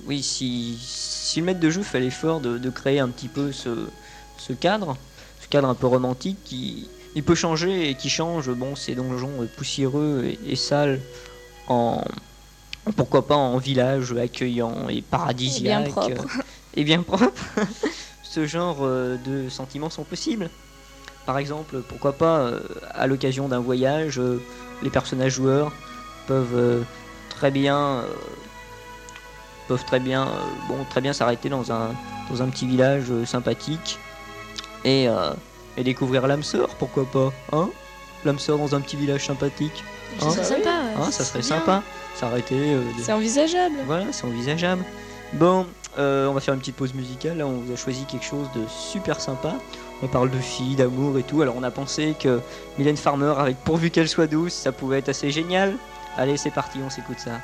oui, 0.08 0.24
si, 0.24 0.78
si 0.82 1.40
le 1.40 1.46
maître 1.46 1.60
de 1.60 1.70
jeu 1.70 1.84
fait 1.84 2.00
l'effort 2.00 2.40
de, 2.40 2.58
de 2.58 2.70
créer 2.70 3.00
un 3.00 3.10
petit 3.10 3.28
peu 3.28 3.52
ce, 3.52 3.70
ce 4.38 4.54
cadre, 4.54 4.98
ce 5.42 5.48
cadre 5.48 5.68
un 5.70 5.76
peu 5.76 5.88
romantique, 5.88 6.38
qui 6.44 6.88
il 7.16 7.22
peut 7.24 7.36
changer 7.36 7.90
et 7.90 7.94
qui 7.96 8.10
change 8.10 8.50
bon, 8.50 8.76
ces 8.76 8.96
donjons 8.96 9.48
poussiéreux 9.58 10.24
et, 10.26 10.40
et 10.52 10.56
sales 10.56 11.00
en, 11.68 12.04
Pourquoi 12.98 13.26
pas 13.28 13.36
en 13.36 13.58
village 13.58 14.14
accueillant 14.14 14.90
et 14.90 15.02
paradisiaque. 15.02 15.62
Et 15.64 15.64
bien 15.64 15.92
propre. 15.92 16.28
Et 16.76 16.84
bien 16.84 17.02
propre. 17.04 17.32
Ce 18.24 18.46
genre 18.48 18.78
euh, 18.82 19.16
de 19.26 19.48
sentiments 19.50 19.90
sont 19.92 20.04
possibles. 20.04 20.50
Par 21.26 21.38
exemple, 21.38 21.82
pourquoi 21.88 22.14
pas, 22.14 22.40
euh, 22.40 22.60
à 22.94 23.06
l'occasion 23.08 23.48
d'un 23.48 23.60
voyage, 23.60 24.20
euh, 24.20 24.42
les 24.82 24.90
personnages 24.90 25.34
joueurs 25.34 25.72
peuvent 26.28 26.84
très 27.30 27.52
bien, 27.52 28.04
peuvent 29.68 29.86
très 29.86 30.00
bien, 30.00 30.28
bon, 30.68 30.78
très 30.90 31.00
bien 31.02 31.14
s'arrêter 31.14 31.48
dans 31.50 31.72
un, 31.72 31.92
dans 32.30 32.42
un 32.42 32.48
petit 32.50 32.66
village 32.66 33.12
sympathique 33.26 34.00
et, 34.84 35.08
et 35.78 35.84
découvrir 35.84 36.28
l'âme 36.28 36.44
sœur, 36.44 36.70
pourquoi 36.76 37.06
pas, 37.06 37.32
hein? 37.52 37.70
L'âme 38.26 38.40
sœur 38.40 38.58
dans 38.58 38.74
un 38.74 38.80
petit 38.82 38.96
village 38.96 39.26
sympathique, 39.28 39.84
Ça 40.20 40.26
Hein 40.28 40.32
serait 40.32 40.44
sympa, 40.46 40.70
ouais. 40.70 40.94
hein, 41.02 41.12
ça 41.12 41.24
serait 41.26 41.40
bien. 41.40 41.48
sympa. 41.50 41.84
S'arrêter. 42.16 42.56
euh, 42.74 42.80
de- 42.98 43.02
C'est 43.04 43.14
envisageable. 43.14 43.76
Voilà, 43.86 44.06
c'est 44.12 44.26
envisageable. 44.26 44.84
Bon, 45.34 45.66
euh, 45.98 46.28
on 46.28 46.34
va 46.34 46.40
faire 46.42 46.54
une 46.54 46.60
petite 46.60 46.76
pause 46.76 46.94
musicale. 46.94 47.38
Là, 47.38 47.48
on 47.48 47.60
vous 47.60 47.72
a 47.72 47.76
choisi 47.76 48.06
quelque 48.06 48.26
chose 48.26 48.48
de 48.56 48.62
super 48.70 49.20
sympa. 49.20 49.56
On 50.04 50.08
parle 50.08 50.30
de 50.30 50.38
filles, 50.38 50.76
d'amour 50.76 51.18
et 51.18 51.24
tout. 51.24 51.42
Alors, 51.42 51.56
on 51.58 51.64
a 51.64 51.72
pensé 51.72 52.16
que 52.20 52.40
Mylène 52.78 52.98
Farmer, 52.98 53.34
avec 53.38 53.58
pourvu 53.64 53.90
qu'elle 53.90 54.10
soit 54.10 54.28
douce, 54.28 54.54
ça 54.54 54.72
pouvait 54.72 55.00
être 55.00 55.10
assez 55.10 55.32
génial. 55.32 55.76
Allez, 56.18 56.38
c'est 56.38 56.52
parti, 56.52 56.80
on 56.86 56.90
s'écoute 56.90 57.20
ça. 57.20 57.40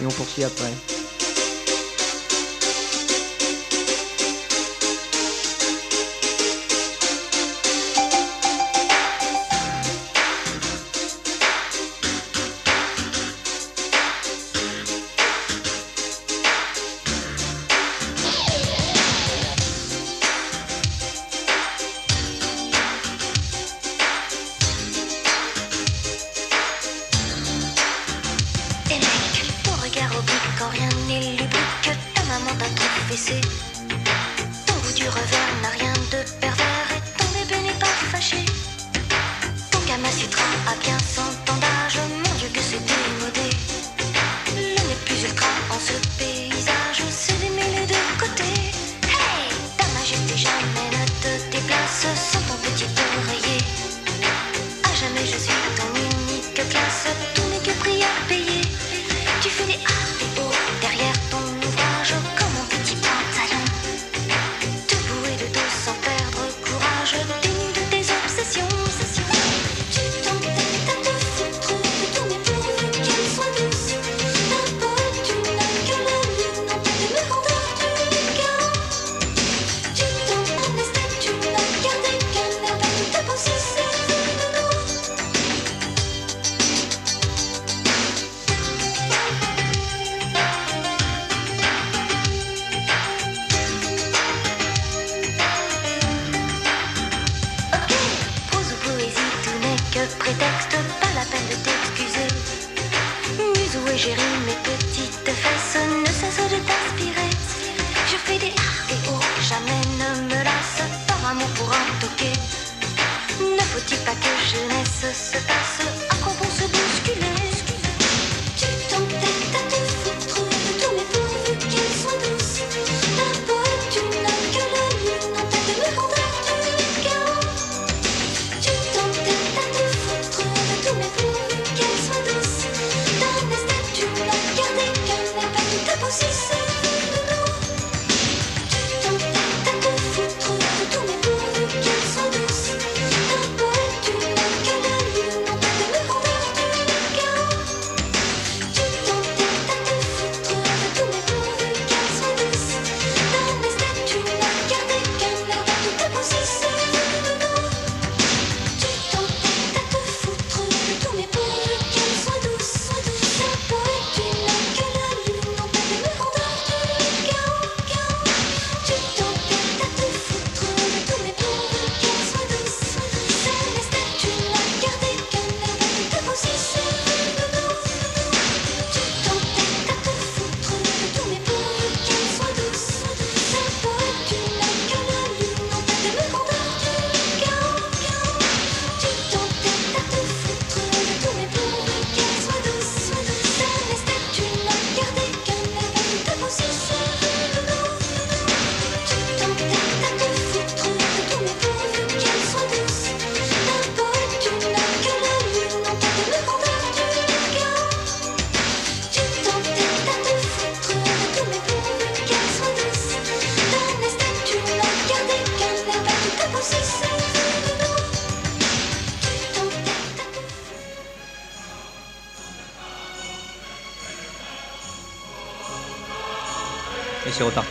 Et 0.00 0.06
on 0.06 0.10
poursuit 0.10 0.44
après. 0.44 0.72
Et 28.90 28.98
mec, 28.98 29.62
ton 29.62 29.72
regard 29.82 30.10
oblique 30.18 30.50
quand 30.58 30.68
rien 30.68 30.88
n'est 31.08 31.30
lubrique 31.30 31.90
Ta 32.14 32.22
maman 32.24 32.54
t'a 32.58 32.66
trop 32.66 33.00
fessé 33.08 33.40
Ton 34.66 34.74
goût 34.74 34.92
du 34.94 35.08
revers 35.08 35.54
n'a 35.62 35.68
rien 35.78 35.93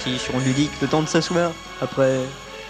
Reparti 0.04 0.20
sur 0.20 0.38
ludique, 0.40 0.72
le 0.82 0.88
temps 0.90 1.02
de 1.02 1.08
s'asseoir. 1.08 1.54
Après 1.80 2.20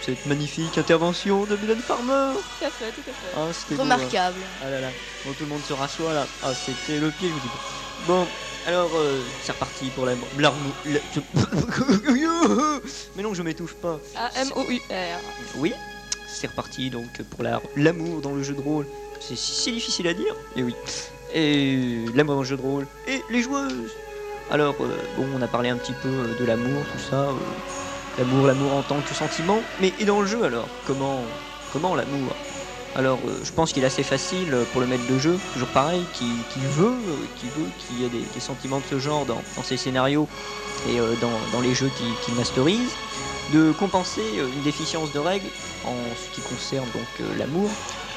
cette 0.01 0.25
magnifique 0.27 0.77
intervention 0.77 1.45
de 1.45 1.55
Mylène 1.55 1.79
Farmer. 1.79 2.33
Tout 2.59 2.65
à 2.65 2.69
fait, 2.69 2.91
tout 2.91 3.01
à 3.09 3.13
fait. 3.13 3.33
Ah, 3.35 3.45
beau, 3.45 3.51
hein. 3.73 3.77
Remarquable. 3.79 4.39
Ah 4.61 4.69
là 4.69 4.81
là, 4.81 4.89
bon, 5.25 5.31
tout 5.33 5.43
le 5.45 5.49
monde 5.49 5.63
se 5.63 5.73
rassoit 5.73 6.13
là. 6.13 6.27
Ah, 6.43 6.53
c'était 6.53 6.99
le 6.99 7.09
pied, 7.09 7.29
je 7.29 7.33
vous 7.33 7.39
dis. 7.39 7.47
Bon, 8.05 8.27
alors, 8.67 8.91
euh, 8.95 9.23
c'est 9.41 9.53
reparti 9.53 9.89
pour 9.95 10.05
la. 10.05 10.13
la- 10.37 10.53
Mais 13.15 13.23
non, 13.23 13.33
je 13.33 13.41
m'étouffe 13.41 13.75
pas. 13.75 13.97
A-M-O-U-R. 14.15 15.19
Oui, 15.55 15.73
c'est 16.27 16.47
reparti 16.47 16.89
donc 16.91 17.07
pour 17.31 17.41
la- 17.43 17.61
l'amour 17.77 18.21
dans 18.21 18.33
le 18.33 18.43
jeu 18.43 18.53
de 18.53 18.61
rôle. 18.61 18.85
C'est 19.21 19.37
si 19.37 19.71
difficile 19.71 20.07
à 20.09 20.13
dire, 20.13 20.35
et 20.55 20.61
oui. 20.63 20.75
Et 21.33 22.05
l'amour 22.13 22.35
dans 22.35 22.41
le 22.41 22.47
jeu 22.47 22.57
de 22.57 22.61
rôle. 22.61 22.85
Et 23.07 23.21
les 23.31 23.41
joueuses. 23.41 23.89
Alors, 24.53 24.75
euh, 24.81 24.97
bon, 25.17 25.25
on 25.35 25.41
a 25.41 25.47
parlé 25.47 25.69
un 25.69 25.77
petit 25.77 25.93
peu 25.93 26.09
euh, 26.09 26.39
de 26.39 26.45
l'amour, 26.45 26.83
tout 26.91 26.99
ça. 26.99 27.15
euh, 27.15 27.33
l'amour, 28.19 28.45
l'amour 28.45 28.73
en 28.73 28.83
tant 28.83 29.01
que 29.01 29.15
sentiment. 29.15 29.59
Mais 29.81 29.91
et 29.99 30.05
dans 30.05 30.21
le 30.21 30.27
jeu 30.27 30.43
alors 30.43 30.67
Comment, 30.85 31.21
comment 31.73 31.95
l'amour? 31.95 32.35
Alors, 32.95 33.17
je 33.43 33.51
pense 33.51 33.73
qu'il 33.73 33.81
est 33.81 33.87
assez 33.87 34.03
facile 34.03 34.55
pour 34.71 34.79
le 34.79 34.85
maître 34.85 35.07
de 35.09 35.17
jeu, 35.17 35.39
toujours 35.53 35.69
pareil, 35.69 36.05
qui, 36.13 36.25
veut 36.77 36.93
qui 37.35 37.47
veut 37.47 37.65
qu'il 37.79 37.99
y 37.99 38.05
ait 38.05 38.09
des, 38.09 38.39
sentiments 38.39 38.77
de 38.77 38.83
ce 38.87 38.99
genre 38.99 39.25
dans, 39.25 39.41
ses 39.63 39.77
scénarios 39.77 40.27
et 40.87 40.99
dans, 41.19 41.61
les 41.61 41.73
jeux 41.73 41.89
qu'il 42.23 42.35
masterise, 42.35 42.91
de 43.51 43.71
compenser 43.71 44.21
une 44.37 44.61
déficience 44.61 45.11
de 45.11 45.17
règles 45.17 45.49
en 45.87 45.95
ce 46.15 46.35
qui 46.35 46.41
concerne 46.41 46.85
donc 46.93 47.27
l'amour 47.39 47.71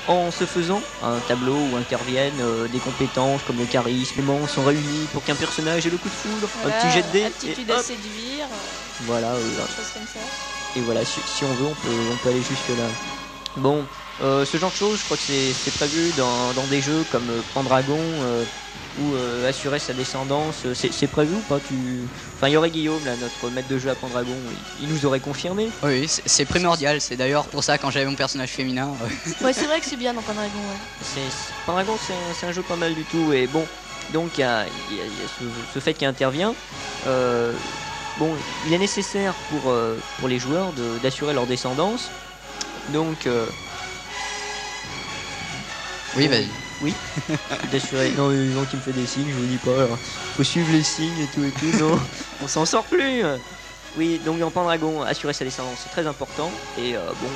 en 0.09 0.31
se 0.31 0.45
faisant 0.45 0.81
un 1.03 1.19
tableau 1.21 1.57
où 1.73 1.77
interviennent 1.77 2.41
euh, 2.41 2.69
des 2.69 2.79
compétences 2.79 3.43
comme 3.43 3.59
le 3.59 3.67
charisme, 3.67 4.15
l'aimant 4.17 4.47
sont 4.47 4.65
réunis 4.65 5.07
pour 5.13 5.25
qu'un 5.25 5.35
personnage 5.35 5.87
ait 5.87 5.91
le 5.91 5.99
coup 5.99 6.09
de 6.09 6.15
foudre, 6.15 6.49
Voilà, 6.63 6.77
un 6.77 6.81
petit 6.81 6.91
jet 6.91 7.03
de 7.03 7.13
dés, 7.13 7.25
Aptitude 7.25 7.69
et, 7.69 7.73
à 7.73 7.77
hop, 7.77 7.85
séduire, 7.85 8.47
euh, 8.47 9.05
voilà, 9.05 9.33
euh, 9.35 9.51
des 9.51 9.57
choses 9.75 9.91
comme 9.93 10.07
ça. 10.07 10.21
et 10.77 10.81
voilà, 10.81 11.05
si, 11.05 11.21
si 11.27 11.45
on 11.45 11.53
veut, 11.55 11.67
on 11.67 11.75
peut, 11.75 12.13
on 12.13 12.17
peut 12.17 12.29
aller 12.29 12.43
jusque 12.43 12.69
là. 12.69 12.89
Bon, 13.57 13.85
euh, 14.21 14.45
ce 14.45 14.57
genre 14.57 14.71
de 14.71 14.77
choses, 14.77 15.01
je 15.01 15.05
crois 15.05 15.17
que 15.17 15.23
c'est 15.23 15.71
prévu 15.71 16.13
dans, 16.13 16.55
dans 16.55 16.67
des 16.67 16.81
jeux 16.81 17.05
comme 17.05 17.31
euh, 17.31 17.43
Pendragon 17.53 18.01
euh, 18.23 18.45
ou 18.99 19.15
euh, 19.15 19.47
assurer 19.49 19.79
sa 19.79 19.93
descendance. 19.93 20.67
C'est 20.73 21.09
prévu 21.09 21.35
ou 21.35 21.41
pas? 21.43 21.61
Tu... 21.61 22.09
Enfin, 22.35 22.49
il 22.49 22.53
y 22.53 22.57
aurait 22.57 22.71
Guillaume, 22.71 23.05
là, 23.05 23.17
notre 23.17 23.51
maître 23.51 23.69
de 23.69 23.79
jeu 23.79 23.91
à 23.91 23.95
Pendragon, 23.95 24.39
il, 24.51 24.85
il 24.85 24.89
nous 24.89 25.05
aurait 25.05 25.21
confirmé. 25.21 25.71
Oui, 25.83 26.09
c'est- 26.09 26.47
primordial. 26.47 27.01
C'est 27.01 27.17
d'ailleurs 27.17 27.49
pour 27.49 27.63
ça 27.65 27.77
quand 27.77 27.91
j'avais 27.91 28.07
mon 28.07 28.15
personnage 28.15 28.51
féminin. 28.51 28.97
euh, 29.03 29.09
Ouais, 29.45 29.53
c'est 29.53 29.67
vrai 29.67 29.81
que 29.81 29.87
c'est 29.87 29.97
bien 29.97 30.15
dans 30.15 30.23
Pendragon, 30.23 30.61
ouais. 30.69 30.77
C'est 31.03 32.47
un, 32.47 32.53
jeu 32.53 32.63
pas 32.63 32.77
mal 32.77 32.95
du 32.95 33.05
tout. 33.05 33.33
Et 33.33 33.47
bon, 33.47 33.67
donc 34.13 34.39
il 34.39 34.41
y 34.41 34.45
a, 34.45 34.67
y 34.91 34.95
y 34.95 35.29
ce, 35.29 35.45
ce 35.75 35.79
fait 35.81 35.93
qui 35.93 36.07
intervient. 36.07 36.55
Euh, 37.07 37.53
bon, 38.19 38.33
il 38.67 38.73
est 38.73 38.79
nécessaire 38.79 39.35
pour, 39.51 39.71
euh, 39.71 39.99
pour 40.19 40.29
les 40.29 40.39
joueurs 40.39 40.73
d'assurer 41.03 41.35
leur 41.35 41.47
descendance. 41.47 42.11
Donc, 42.93 43.27
euh, 43.27 43.47
Oui, 46.17 46.29
vas-y. 46.29 46.51
d'assurer. 47.71 48.13
Non, 48.13 48.31
non, 48.31 48.65
qui 48.65 48.77
me 48.77 48.83
fait 48.83 48.93
des 48.93 49.07
signes, 49.07 49.31
je 49.31 49.37
vous 49.37 49.47
dis 49.47 49.59
pas. 49.59 49.83
alors. 49.83 49.99
Faut 50.01 50.43
suivre 50.43 50.71
les 50.73 50.83
signes 50.83 51.19
et 51.19 51.29
tout 51.29 51.45
et 51.45 51.53
tout. 51.53 51.67
Non, 51.79 51.97
on 52.41 52.47
s'en 52.47 52.65
sort 52.67 52.89
plus. 52.89 53.23
Oui, 53.95 54.19
donc 54.21 54.39
dans 54.41 54.51
Pendragon, 54.51 55.03
assurer 55.03 55.33
sa 55.33 55.45
descendance, 55.45 55.81
c'est 55.83 55.89
très 55.89 56.07
important. 56.07 56.53
Et 56.75 56.97
euh, 56.97 57.15
bon, 57.15 57.31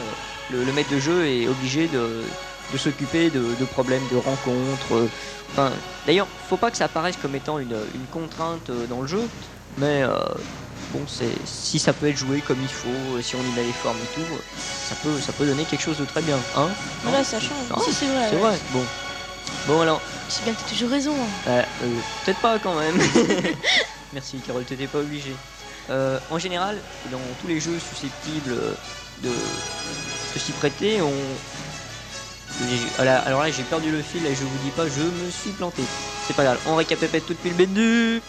le, 0.49 0.65
le 0.65 0.73
maître 0.73 0.91
de 0.91 0.99
jeu 0.99 1.27
est 1.27 1.49
obligé 1.49 1.89
de, 1.89 2.37
de 2.69 2.77
s'occuper 2.77 3.31
de, 3.31 3.55
de 3.55 3.65
problèmes 3.65 4.07
de 4.07 4.17
rencontres. 4.17 4.95
euh, 4.95 5.11
Enfin, 5.53 5.81
d'ailleurs, 6.05 6.29
faut 6.37 6.59
pas 6.59 6.71
que 6.71 6.77
ça 6.77 6.85
apparaisse 6.85 7.17
comme 7.17 7.35
étant 7.35 7.59
une, 7.59 7.89
une 7.95 8.09
contrainte 8.09 8.69
euh, 8.71 8.87
dans 8.87 9.01
le 9.01 9.07
jeu, 9.07 9.31
mais 9.77 10.03
euh, 10.03 10.19
bon, 10.93 11.01
c'est 11.09 11.31
si 11.45 11.79
ça 11.79 11.93
peut 11.93 12.09
être 12.09 12.17
joué 12.17 12.41
comme 12.41 12.59
il 12.63 12.69
faut, 12.69 12.89
euh, 13.17 13.23
si 13.23 13.35
on 13.37 13.41
y 13.41 13.53
met 13.57 13.63
les 13.65 13.73
formes 13.73 13.99
et 13.99 14.15
tout, 14.15 14.35
euh, 14.35 14.39
ça 14.89 14.95
peut, 15.03 15.21
ça 15.21 15.33
peut 15.33 15.47
donner 15.47 15.65
quelque 15.65 15.83
chose 15.83 15.99
de 15.99 16.05
très 16.05 16.23
bien, 16.23 16.39
hein 16.57 16.69
Voilà, 17.03 17.23
ça 17.25 17.39
change. 17.41 17.69
Non, 17.71 17.83
Si, 17.85 17.93
c'est 17.93 18.07
vrai. 18.07 18.27
C'est 18.31 18.37
ouais. 18.37 18.43
vrai. 18.43 18.59
Bon, 18.73 18.85
bon 19.69 19.81
alors. 19.83 20.01
C'est 20.29 20.45
bien, 20.45 20.55
t'as 20.55 20.69
toujours 20.73 20.91
raison. 20.91 21.13
hein. 21.15 21.49
Euh, 21.51 21.63
euh, 21.85 21.99
Peut-être 22.25 22.41
pas 22.41 22.59
quand 22.59 22.75
même. 22.79 22.97
Merci 24.13 24.39
Carole, 24.39 24.65
t'étais 24.65 24.87
pas 24.87 24.99
obligé. 24.99 25.35
Euh, 25.91 26.19
en 26.31 26.39
général, 26.39 26.79
dans 27.11 27.19
tous 27.41 27.47
les 27.49 27.61
jeux 27.61 27.79
susceptibles 27.81 28.55
de, 29.23 29.29
de 29.29 30.39
s'y 30.39 30.53
prêter, 30.53 31.01
on. 31.03 31.13
alors 32.99 33.41
là, 33.43 33.51
j'ai 33.51 33.63
perdu 33.65 33.91
le 33.91 34.03
fil 34.03 34.25
et 34.27 34.35
je 34.35 34.43
vous 34.43 34.59
dis 34.65 34.71
pas, 34.71 34.85
je 34.85 35.03
me 35.03 35.31
suis 35.31 35.51
planté. 35.51 35.83
C'est 36.27 36.35
pas 36.37 36.45
grave, 36.45 36.59
on 36.67 36.77
récapépète 36.77 37.27
tout 37.27 37.33
depuis 37.35 37.51
le 37.51 37.57
début. 37.57 38.23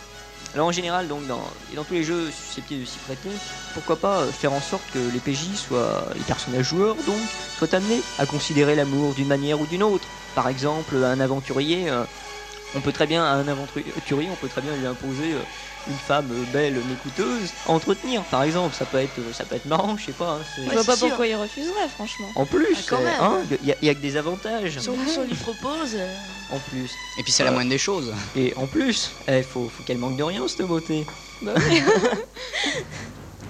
Alors 0.54 0.68
en 0.68 0.72
général, 0.72 1.08
donc 1.08 1.28
dans, 1.28 1.54
et 1.70 1.76
dans 1.76 1.86
tous 1.86 1.94
les 1.94 2.04
jeux 2.04 2.30
susceptibles 2.30 2.82
de 2.82 2.86
s'y 2.86 3.00
prêter, 3.00 3.42
pourquoi 3.72 4.02
pas 4.02 4.24
euh, 4.24 4.32
faire 4.34 4.52
en 4.52 4.60
sorte 4.60 4.92
que 4.92 5.00
les 5.00 5.22
PJ 5.22 5.56
soient 5.56 6.12
les 6.16 6.26
personnages 6.26 6.66
joueurs 6.66 7.04
donc 7.04 7.38
soient 7.54 7.74
amenés 7.74 8.04
à 8.18 8.26
considérer 8.26 8.76
l'amour 8.76 9.14
d'une 9.14 9.30
manière 9.30 9.62
ou 9.62 9.66
d'une 9.68 9.82
autre. 9.84 10.10
Par 10.36 10.50
exemple, 10.50 10.98
un 10.98 11.22
aventurier, 11.22 11.90
euh, 11.90 12.06
on 12.74 12.82
peut 12.82 12.92
très 12.92 13.08
bien 13.08 13.24
à 13.24 13.32
un 13.34 13.48
aventurier, 13.48 14.30
on 14.30 14.36
peut 14.36 14.48
très 14.50 14.62
bien 14.62 14.76
lui 14.76 14.86
imposer 14.86 15.34
euh, 15.34 15.44
une 15.88 16.00
femme 16.00 16.46
belle, 16.46 16.84
mais 16.86 16.96
coûteuse, 16.96 17.56
à 17.66 17.72
entretenir. 17.72 18.24
Par 18.26 18.44
exemple, 18.44 18.76
ça 18.76 18.86
peut 18.86 18.98
être, 18.98 19.20
euh, 19.20 19.34
ça 19.34 19.46
peut 19.46 19.56
être 19.56 19.66
marrant, 19.66 19.98
je 19.98 20.06
sais 20.06 20.14
pas. 20.14 20.32
hein, 20.32 20.42
Je 20.58 20.62
Ouais, 20.62 20.74
vois 20.74 20.84
pas 20.84 20.96
sûr. 20.96 21.08
pourquoi 21.10 21.28
il 21.28 21.36
refuserait, 21.36 21.90
franchement. 21.90 22.32
En 22.36 22.46
plus, 22.46 22.68
Ah, 22.76 22.80
quand 22.88 22.98
c'est- 22.98 23.04
même. 23.04 23.16
hein, 23.20 23.44
il 23.62 23.68
y, 23.68 23.72
a- 23.72 23.76
il 23.82 23.86
y 23.88 23.90
a 23.90 23.96
que 23.96 24.00
des 24.00 24.16
avantages. 24.18 24.80
Si 24.80 24.90
on, 24.90 25.08
si 25.08 25.18
on 25.20 25.24
lui 25.24 25.36
propose. 25.36 25.96
euh, 25.96 26.16
En 26.50 26.60
plus, 26.60 26.98
Et 27.18 27.24
puis 27.24 27.32
c'est 27.32 27.44
la 27.44 27.52
moindre 27.52 27.70
des 27.70 27.78
choses. 27.78 28.14
et 28.36 28.54
en 28.56 28.68
plus, 28.68 29.16
il 29.28 29.44
faut, 29.44 29.68
faut 29.70 29.84
qu'elle 29.84 29.98
manque 30.00 30.18
de 30.18 30.24
rien 30.24 30.48
cette 30.48 30.62
beauté. 30.64 31.06
Bah 31.42 31.54
oui. 31.58 31.82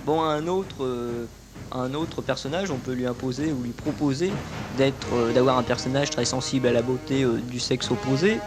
Bon, 0.04 0.22
un 0.24 0.48
autre, 0.48 0.78
euh, 0.84 1.28
un 1.72 1.94
autre 1.94 2.22
personnage, 2.22 2.72
on 2.72 2.80
peut 2.80 2.94
lui 2.94 3.06
imposer 3.06 3.52
ou 3.52 3.62
lui 3.62 3.74
proposer 3.74 4.34
d'être, 4.72 5.14
euh, 5.14 5.32
d'avoir 5.32 5.58
un 5.58 5.64
personnage 5.64 6.10
très 6.10 6.26
sensible 6.26 6.68
à 6.68 6.72
la 6.72 6.82
beauté 6.82 7.24
euh, 7.24 7.40
du 7.40 7.60
sexe 7.60 7.92
opposé 7.92 8.42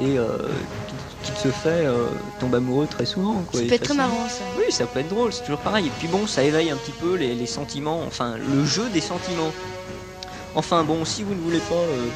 et 0.00 0.18
euh, 0.18 0.26
qui, 1.24 1.32
qui 1.32 1.40
se 1.40 1.48
fait 1.48 1.68
euh, 1.86 2.06
tomber 2.40 2.58
amoureux 2.58 2.86
très 2.86 3.06
souvent. 3.06 3.42
Quoi, 3.50 3.60
Ça 3.60 3.66
peut 3.66 3.72
être 3.74 3.82
très 3.84 3.94
marrant, 3.94 4.28
ça. 4.28 4.42
Oui, 4.58 4.70
ça 4.70 4.86
peut 4.86 5.00
être 5.00 5.08
drôle, 5.08 5.32
c'est 5.32 5.42
toujours 5.42 5.60
pareil. 5.60 5.86
Et 5.86 5.92
puis 5.98 6.08
bon, 6.08 6.26
ça 6.26 6.42
éveille 6.42 6.70
un 6.70 6.76
petit 6.76 6.92
peu 6.92 7.14
les, 7.16 7.34
les 7.34 7.46
sentiments, 7.46 8.02
enfin 8.06 8.36
le 8.36 8.64
jeu 8.64 8.88
des 8.92 9.00
sentiments. 9.00 9.52
Enfin 10.54 10.84
bon, 10.84 11.04
si 11.04 11.22
vous 11.22 11.34
ne 11.34 11.40
voulez 11.40 11.58
pas 11.60 11.74
euh, 11.74 12.06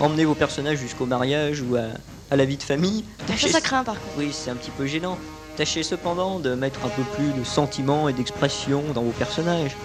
emmener 0.00 0.24
vos 0.24 0.34
personnages 0.34 0.78
jusqu'au 0.78 1.06
mariage 1.06 1.62
ou 1.62 1.76
à, 1.76 1.82
à 2.30 2.36
la 2.36 2.44
vie 2.44 2.56
de 2.56 2.62
famille, 2.62 3.04
Ça, 3.20 3.24
tâchez, 3.26 3.48
ça 3.48 3.60
craint, 3.60 3.84
par 3.84 3.94
contre. 3.94 4.14
oui, 4.18 4.30
c'est 4.32 4.50
un 4.50 4.54
petit 4.56 4.70
peu 4.70 4.86
gênant. 4.86 5.18
Tâchez 5.56 5.82
cependant 5.82 6.38
de 6.38 6.54
mettre 6.54 6.80
un 6.84 6.88
peu 6.88 7.02
plus 7.16 7.32
de 7.38 7.44
sentiments 7.44 8.08
et 8.08 8.12
d'expression 8.12 8.82
dans 8.94 9.02
vos 9.02 9.10
personnages. 9.10 9.76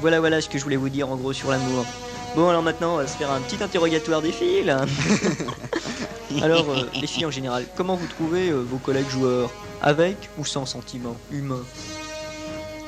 Voilà, 0.00 0.18
voilà 0.20 0.40
ce 0.40 0.48
que 0.48 0.58
je 0.58 0.64
voulais 0.64 0.76
vous 0.76 0.88
dire 0.88 1.08
en 1.10 1.16
gros 1.16 1.32
sur 1.32 1.50
l'amour. 1.50 1.84
Bon, 2.34 2.48
alors 2.48 2.62
maintenant, 2.62 2.94
on 2.94 2.96
va 2.96 3.06
se 3.06 3.16
faire 3.16 3.30
un 3.30 3.40
petit 3.40 3.62
interrogatoire 3.62 4.22
des 4.22 4.32
filles. 4.32 4.74
alors, 6.42 6.68
euh, 6.70 6.88
les 7.00 7.06
filles 7.06 7.26
en 7.26 7.30
général, 7.30 7.66
comment 7.76 7.94
vous 7.96 8.06
trouvez 8.06 8.48
euh, 8.50 8.60
vos 8.62 8.78
collègues 8.78 9.08
joueurs? 9.08 9.50
Avec 9.82 10.16
ou 10.38 10.44
sans 10.44 10.64
sentiments 10.66 11.16
humains 11.30 11.64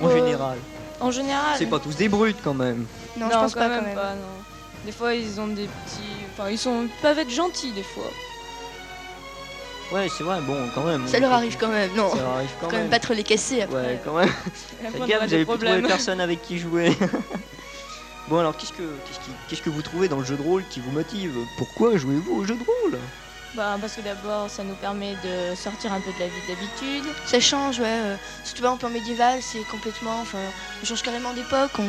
En 0.01 0.07
Euh, 0.09 0.15
général. 0.15 0.59
En 1.01 1.11
général. 1.11 1.55
C'est 1.59 1.67
pas 1.67 1.79
tous 1.79 1.95
des 1.97 2.09
brutes 2.09 2.39
quand 2.43 2.55
même. 2.55 2.87
Non, 3.19 3.27
je 3.31 3.35
pense 3.35 3.55
quand 3.55 3.61
pas 3.61 3.69
même 3.69 3.81
quand 3.81 3.87
même. 3.87 3.95
pas, 3.95 4.15
non. 4.15 4.43
Des 4.87 4.93
fois, 4.93 5.15
ils 5.15 5.39
ont 5.41 5.49
des 5.49 5.67
petits. 5.67 6.03
Enfin, 6.33 6.49
ils 6.51 6.59
sont 6.59 6.83
ils 6.85 7.03
peuvent 7.03 7.19
être 7.19 7.31
gentils 7.31 7.73
des 7.73 7.83
fois. 7.83 8.05
Ouais, 9.93 10.09
c'est 10.17 10.25
vrai, 10.25 10.41
bon, 10.41 10.57
quand 10.75 10.83
même. 10.85 11.07
Ça 11.07 11.21
leur 11.21 11.33
arrive 11.33 11.57
quand 11.59 11.69
même, 11.69 11.91
non. 11.95 12.11
Ça 12.11 12.17
leur 12.17 12.31
arrive 12.31 12.51
quand, 12.61 12.69
Quand 12.69 12.77
même 12.77 12.89
pas 12.91 12.99
trop 12.99 13.15
les 13.15 13.23
casser 13.23 13.63
après. 13.63 13.77
Ouais, 13.77 14.01
quand 14.05 14.15
même. 14.15 14.29
Après, 14.81 14.91
Faites 14.91 15.01
on 15.03 15.07
gaffe, 15.07 15.17
aura 15.17 15.25
vous 15.27 15.31
des 15.31 15.35
avez 15.37 15.45
plus 15.45 15.55
trouvé 15.55 15.67
problèmes. 15.67 15.87
personne 15.87 16.21
avec 16.21 16.43
qui 16.43 16.59
jouer. 16.59 16.93
bon 18.29 18.39
alors, 18.39 18.57
qu'est-ce 18.57 18.73
que, 18.73 18.83
qu'est-ce, 18.83 19.21
qui- 19.21 19.31
qu'est-ce 19.49 19.63
que 19.63 19.71
vous 19.71 19.83
trouvez 19.83 20.09
dans 20.09 20.19
le 20.19 20.25
jeu 20.25 20.37
de 20.37 20.43
rôle 20.43 20.65
qui 20.71 20.81
vous 20.81 20.91
motive? 20.91 21.37
Pourquoi 21.59 21.97
jouez-vous 21.97 22.35
au 22.41 22.45
jeu 22.45 22.57
de 22.57 22.65
rôle? 22.65 22.99
Bah, 23.57 23.79
parce 23.81 23.95
que 23.95 24.03
d'abord, 24.03 24.51
ça 24.51 24.63
nous 24.65 24.75
permet 24.75 25.17
de 25.25 25.55
sortir 25.55 25.91
un 25.91 26.01
peu 26.01 26.13
de 26.13 26.19
la 26.19 26.27
vie 26.27 26.43
d'habitude. 26.47 27.05
Ça 27.25 27.41
change, 27.41 27.79
ouais. 27.81 27.87
euh, 27.87 28.17
si 28.45 28.53
tu 28.53 28.61
vas 28.61 28.71
en 28.71 28.77
plan 28.77 28.91
médiéval, 28.91 29.41
c'est 29.41 29.65
complètement. 29.71 30.21
Enfin, 30.21 30.39
on 30.83 30.85
change 30.85 31.03
carrément 31.03 31.33
d'époque, 31.33 31.71
on, 31.79 31.85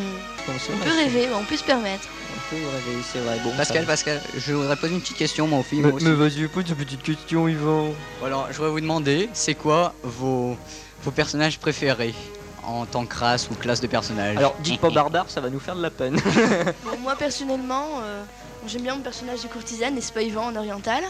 peut 0.45 0.95
rêver, 0.95 1.27
on 1.34 1.43
peut 1.43 1.58
se 1.58 1.65
permettre. 1.65 2.08
On 2.38 2.56
peut 2.56 2.62
rêver, 2.71 3.01
c'est 3.12 3.19
vrai. 3.19 3.38
Bon, 3.43 3.51
Pascal, 3.58 3.84
ça- 3.84 3.88
Pascal, 3.88 4.21
je 4.38 4.53
voudrais 4.53 4.77
poser 4.77 4.93
une 4.93 5.01
petite 5.01 5.17
question 5.17 5.45
moi 5.45 5.60
aux 5.60 5.63
filles. 5.63 5.82
Mais, 5.82 5.91
vas-y, 6.13 6.47
pose 6.47 6.69
une 6.69 6.75
petite 6.75 7.03
question, 7.03 7.49
Yvan. 7.49 7.93
Alors, 8.23 8.47
je 8.49 8.56
voudrais 8.56 8.71
vous 8.71 8.82
demander, 8.82 9.30
c'est 9.34 9.56
quoi 9.56 9.93
vos, 10.03 10.56
vos 11.03 11.12
personnages 11.12 11.60
préférés 11.60 12.15
en 12.63 12.86
tant 12.86 13.06
que 13.06 13.17
race 13.17 13.49
ou 13.49 13.56
classe 13.56 13.82
de 13.82 13.88
personnages? 13.88 14.38
Alors, 14.38 14.56
dites 14.60 14.80
pas 14.80 14.89
barbare, 14.89 15.30
ça 15.30 15.41
va 15.41 15.49
nous 15.49 15.60
faire 15.60 15.75
de 15.75 15.82
la 15.82 15.91
peine. 15.91 16.17
Bon, 16.86 16.97
moi 17.01 17.15
personnellement, 17.17 17.99
euh, 18.03 18.23
j'aime 18.67 18.84
bien 18.84 18.95
mon 18.95 19.01
personnage 19.01 19.41
de 19.41 19.47
courtisane, 19.47 19.95
n'est-ce 19.95 20.13
pas 20.13 20.21
Yvan 20.21 20.47
en 20.47 20.56
oriental? 20.56 21.03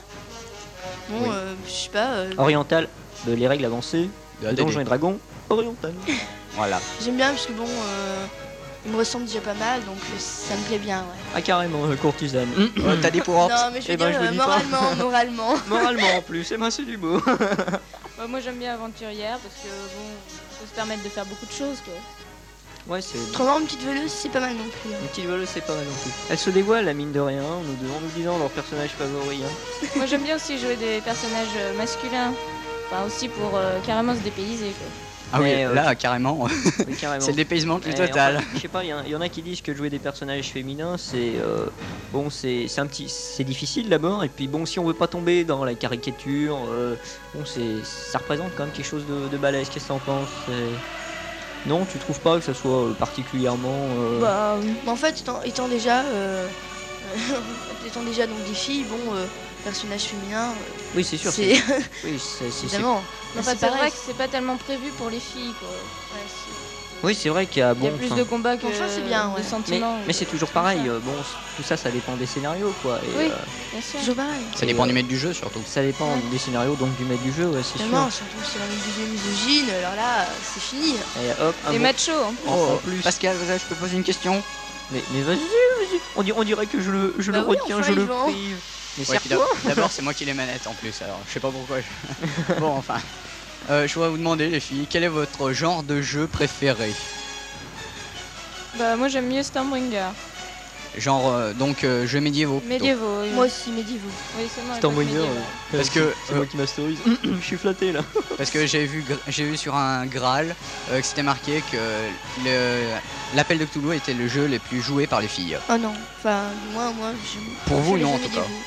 Bon, 1.10 1.22
Oui. 1.24 1.30
euh, 1.32 1.56
je 1.66 1.72
sais 1.72 1.90
pas, 1.90 2.08
euh, 2.14 2.32
Oriental, 2.38 2.88
de 3.26 3.34
les 3.34 3.48
règles 3.48 3.66
avancées, 3.66 4.10
De. 4.42 4.52
Donjons 4.52 4.80
et 4.80 4.84
Dragons, 4.84 5.20
oriental. 5.50 5.94
Voilà. 6.56 6.80
j'aime 7.04 7.18
bien 7.18 7.30
parce 7.30 7.46
que 7.46 7.52
bon, 7.54 7.68
euh, 7.68 8.26
il 8.86 8.92
me 8.92 8.98
ressemble 8.98 9.26
déjà 9.26 9.42
pas 9.42 9.54
mal, 9.54 9.80
donc 9.86 9.98
euh, 9.98 10.18
ça 10.18 10.56
me 10.56 10.64
plaît 10.68 10.80
bien, 10.80 11.00
ouais. 11.02 11.20
Ah, 11.36 11.42
carrément, 11.42 11.86
euh, 11.86 11.96
courtisane. 11.96 12.48
Oh, 12.80 12.82
T'as 13.00 13.12
des 13.12 13.22
pour 13.22 13.36
Non, 13.50 13.56
mais 13.72 13.80
je 13.82 13.88
veux 13.88 13.94
Eh 13.94 13.98
ben, 13.98 14.10
dire 14.10 14.20
je 14.24 14.28
euh, 14.28 14.32
moralement, 14.34 14.96
moralement. 14.98 15.54
Moralement 15.68 16.18
en 16.18 16.22
plus, 16.24 16.44
c'est 16.46 16.58
ben, 16.58 16.72
c'est 16.72 16.84
du 16.86 16.98
beau. 16.98 17.22
Bah, 18.18 18.26
moi, 18.28 18.40
j'aime 18.40 18.58
bien 18.58 18.74
aventurière 18.74 19.38
parce 19.38 19.54
que 19.56 19.68
bon, 19.68 20.04
on 20.04 20.62
peut 20.64 20.68
se 20.68 20.74
permettre 20.74 21.04
de 21.04 21.10
faire 21.10 21.26
beaucoup 21.28 21.46
de 21.46 21.52
choses 21.52 21.80
quoi. 21.86 21.94
Ouais, 22.90 23.02
c'est. 23.02 23.18
Autrement, 23.30 23.60
une 23.60 23.66
petite 23.66 23.84
voleuse, 23.84 24.10
c'est 24.10 24.30
pas 24.30 24.40
mal 24.40 24.56
non 24.56 24.64
plus. 24.70 24.92
hein. 24.94 24.98
Une 25.02 25.08
petite 25.10 25.26
voleuse, 25.26 25.50
c'est 25.50 25.62
pas 25.62 25.76
mal 25.76 25.86
non 25.86 25.94
plus. 26.02 26.12
Elle 26.30 26.38
se 26.38 26.50
dévoile, 26.50 26.86
la 26.86 26.94
mine 26.94 27.12
de 27.12 27.20
rien, 27.20 27.44
en 27.44 27.62
nous, 27.62 27.92
en 27.92 28.00
nous 28.02 28.08
disant 28.16 28.38
leur 28.38 28.50
personnage 28.50 28.92
favori. 28.92 29.44
hein. 29.44 29.88
moi, 29.96 30.06
j'aime 30.06 30.24
bien 30.24 30.36
aussi 30.38 30.58
jouer 30.58 30.78
des 30.78 31.02
personnages 31.02 31.48
euh, 31.58 31.74
masculins. 31.76 32.34
Enfin, 32.90 33.06
aussi 33.06 33.28
pour 33.28 33.58
euh, 33.58 33.80
carrément 33.86 34.16
se 34.16 34.22
dépayser 34.22 34.72
quoi. 34.72 34.88
Ah 35.34 35.42
oui, 35.42 35.50
euh, 35.66 35.74
là, 35.74 35.94
carrément, 35.94 36.40
Oui, 36.88 36.96
carrément. 37.02 37.20
c'est 37.26 37.32
le 37.32 37.36
dépaysement 37.36 37.80
plus 37.82 37.94
total. 37.94 38.40
je 38.56 38.60
sais 38.62 38.70
pas, 38.70 38.86
il 38.86 38.88
y, 38.88 38.94
en 38.94 39.00
a- 39.00 39.04
il 39.04 39.10
y 39.10 39.16
en 39.16 39.20
a 39.20 39.28
qui 39.28 39.42
disent 39.42 39.60
que 39.62 39.74
jouer 39.76 39.90
des 39.90 40.00
personnages 40.00 40.48
féminins, 40.52 40.96
c'est 40.98 41.34
euh, 41.36 41.66
bon, 42.14 42.30
c'est 42.30 42.70
c'est 42.70 42.80
un 42.80 42.88
petit, 42.88 43.10
c'est 43.10 43.44
difficile 43.44 43.90
d'abord, 43.90 44.24
et 44.24 44.30
puis 44.30 44.48
bon, 44.48 44.66
si 44.66 44.80
on 44.80 44.86
veut 44.86 44.94
pas 44.94 45.08
tomber 45.10 45.44
dans 45.44 45.66
la 45.66 45.76
caricature, 45.76 46.58
euh, 46.70 46.96
bon, 47.36 47.44
c'est, 47.44 47.84
ça 47.84 48.20
représente 48.20 48.56
quand 48.56 48.64
même 48.64 48.72
quelque 48.74 48.86
chose 48.86 49.06
de, 49.06 49.28
de 49.28 49.38
balèze. 49.38 49.68
Qu'est-ce 49.68 49.84
que 49.84 49.90
t'en 49.90 50.00
penses 50.00 50.32
Non, 51.66 51.86
tu 51.86 51.98
trouves 52.00 52.20
pas 52.22 52.38
que 52.38 52.44
ça 52.46 52.54
soit 52.54 52.90
euh, 52.90 52.94
particulièrement 52.94 53.88
euh, 53.98 54.20
Bah, 54.22 54.60
mais 54.84 54.90
en 54.92 54.96
fait, 54.96 55.20
étant, 55.20 55.42
étant 55.44 55.68
déjà, 55.68 56.06
euh, 56.06 56.48
étant 57.86 58.04
déjà 58.04 58.28
donc 58.28 58.44
des 58.44 58.54
filles, 58.54 58.86
bon, 58.86 59.14
euh, 59.16 59.26
personnages 59.64 60.04
féminins, 60.04 60.52
euh, 60.52 60.56
Oui, 60.96 61.04
c'est 61.04 61.18
sûr. 61.18 61.32
c'est 61.32 61.56
c'est- 61.56 61.62
Oui, 62.04 62.20
c'est- 62.20 62.52
vrai 63.70 63.90
que 63.92 63.98
c'est 63.98 64.14
pas 64.14 64.28
tellement 64.28 64.58
prévu 64.58 64.92
pour 64.92 65.10
les 65.10 65.20
filles, 65.20 65.54
quoi. 65.60 65.70
Ouais, 65.70 66.26
c'est- 66.28 66.52
Oui, 67.04 67.14
c'est 67.14 67.30
vrai 67.30 67.46
qu'il 67.46 67.60
y 67.60 67.64
a 67.64 67.74
Il 67.74 67.78
y 67.84 67.90
bon. 67.90 67.96
a 67.96 67.98
plus 67.98 68.10
de 68.16 68.24
combats 68.24 68.58
que 68.58 68.66
Enfin, 68.66 68.86
c'est 68.90 69.02
bien, 69.02 69.30
ouais. 69.30 69.36
de 69.40 69.44
Mais, 69.44 69.50
sentiments. 69.50 70.00
mais 70.08 70.14
c'est 70.14 70.26
toujours 70.26 70.50
pareil. 70.50 70.82
euh, 70.88 71.00
bon, 71.00 71.14
tout 71.56 71.64
ça, 71.64 71.78
ça 71.78 71.92
dépend 71.92 72.16
des 72.16 72.26
scénarios, 72.26 72.74
quoi. 72.82 73.00
Et, 73.04 73.16
Oui. 73.18 73.30
euh, 73.32 73.36
Bien 73.72 73.82
sûr. 73.82 74.00
toujours 74.00 74.16
pareil. 74.16 74.42
Ça 74.56 74.66
dépend 74.66 74.88
du 74.88 74.94
maître 74.94 75.08
du 75.08 75.18
jeu 75.18 75.32
surtout. 75.34 75.62
ça 75.66 75.82
dépend 75.84 76.16
Ouais. 76.16 76.22
des 76.32 76.38
scénarios, 76.40 76.76
donc 76.76 76.96
du 76.98 77.06
maître 77.06 77.22
du 77.22 77.32
jeu, 77.32 77.46
ouais, 77.46 77.62
c'est 77.62 77.78
sûr. 77.78 77.82
Évidemment, 77.82 78.10
surtout 78.10 78.38
si 78.44 78.58
on 78.58 78.62
a 78.62 78.66
une 78.66 78.72
vision 78.72 79.08
misogyne, 79.12 79.70
alors 79.70 79.96
là, 79.96 80.28
c'est 80.42 80.60
fini. 80.60 80.96
Et 81.22 81.32
hop, 81.42 81.56
un 81.68 81.72
Les 81.72 81.78
bon- 81.78 81.84
machos, 81.84 82.12
hein. 82.12 82.34
en 82.48 82.52
Oh, 82.74 82.80
plus. 82.84 83.02
Pascal, 83.04 83.38
je 83.38 83.66
peux 83.66 83.76
poser 83.76 83.96
une 83.96 84.04
question 84.04 84.42
Mais, 84.92 85.04
mais 85.14 85.22
vas-y, 85.22 85.38
vas-y. 85.38 86.00
On, 86.16 86.24
dir- 86.24 86.38
on 86.38 86.44
dirait 86.44 86.66
que 86.66 86.80
je 86.82 86.90
le, 86.92 87.14
je 87.20 87.32
Bah 87.32 87.40
le 87.40 87.44
oui, 87.48 87.58
retiens, 87.60 87.78
enfin, 87.80 87.92
je 87.92 88.00
le 88.00 88.06
prive. 88.08 88.58
Mais 88.98 89.04
D'abord, 89.66 89.92
c'est 89.92 90.02
moi 90.02 90.14
qui 90.16 90.26
les 90.26 90.34
manette 90.34 90.66
en 90.66 90.74
plus, 90.74 91.00
alors 91.04 91.20
je 91.28 91.34
sais 91.34 91.40
pas 91.40 91.52
pourquoi. 91.52 91.78
je- 91.82 92.54
bon, 92.60 92.70
enfin. 92.78 92.96
Euh, 93.70 93.88
je 93.88 93.94
voudrais 93.96 94.10
vous 94.10 94.18
demander, 94.18 94.50
les 94.50 94.60
filles, 94.60 94.88
quel 94.90 95.04
est 95.04 95.08
votre 95.10 95.52
genre 95.52 95.84
de 95.84 96.02
jeu 96.02 96.28
préféré 96.28 96.94
Bah, 98.80 98.96
moi 98.96 99.08
j'aime 99.10 99.28
mieux 99.28 99.44
Stormbringer. 99.44 100.10
Genre, 100.98 101.32
euh, 101.32 101.54
donc, 101.54 101.84
euh, 101.84 102.08
jeux 102.08 102.22
médiévaux. 102.22 102.60
plutôt. 102.60 102.74
Médiévaux. 102.74 103.22
oui. 103.22 103.30
Moi 103.32 103.46
aussi, 103.46 103.72
médiévaux. 103.72 104.10
Oui, 104.38 104.48
seulement 104.54 104.72
les 104.72 104.78
Stormbringer, 104.80 105.14
médiévaux. 105.16 105.36
euh, 105.36 105.78
Parce 105.78 105.90
que, 105.90 106.16
c'est 106.26 106.34
euh, 106.34 106.36
moi 106.38 106.46
qui 106.46 106.58
masterise. 106.58 107.00
je 107.24 107.40
suis 107.46 107.58
flatté 107.58 107.92
là. 107.92 108.02
Parce 108.38 108.50
que 108.50 108.66
j'ai 108.66 108.86
vu, 108.86 109.04
gr- 109.08 109.20
j'ai 109.28 109.44
vu 109.44 109.58
sur 109.58 109.76
un 109.76 110.06
Graal 110.08 110.56
euh, 110.90 111.00
que 111.02 111.06
c'était 111.06 111.24
marqué 111.24 111.62
que 111.70 112.10
le- 112.44 112.96
l'appel 113.36 113.60
de 113.60 113.66
Cthulhu 113.66 113.96
était 113.96 114.14
le 114.14 114.28
jeu 114.28 114.48
le 114.48 114.60
plus 114.60 114.82
joué 114.82 115.06
par 115.08 115.20
les 115.22 115.28
filles. 115.28 115.58
Oh 115.70 115.78
non, 115.78 115.94
enfin, 116.18 116.46
moi, 116.74 116.92
moi, 116.98 117.12
je. 117.32 117.38
Pour 117.68 117.80
vous, 117.82 117.94
je 117.94 117.98
les 117.98 118.04
non, 118.04 118.14
en 118.16 118.20
tout 118.20 118.30
cas. 118.30 118.40
médiévaux. 118.40 118.62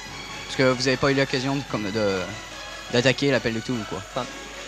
Parce 0.47 0.57
que 0.57 0.63
vous 0.73 0.89
avez 0.89 0.97
pas 0.99 1.11
eu 1.11 1.15
l'occasion 1.15 1.57
de, 1.57 1.63
comme 1.71 1.91
de 1.91 2.21
d'attaquer 2.93 3.31
l'appel 3.31 3.55
de 3.55 3.61
Cthulhu, 3.61 3.79
quoi. 3.89 4.03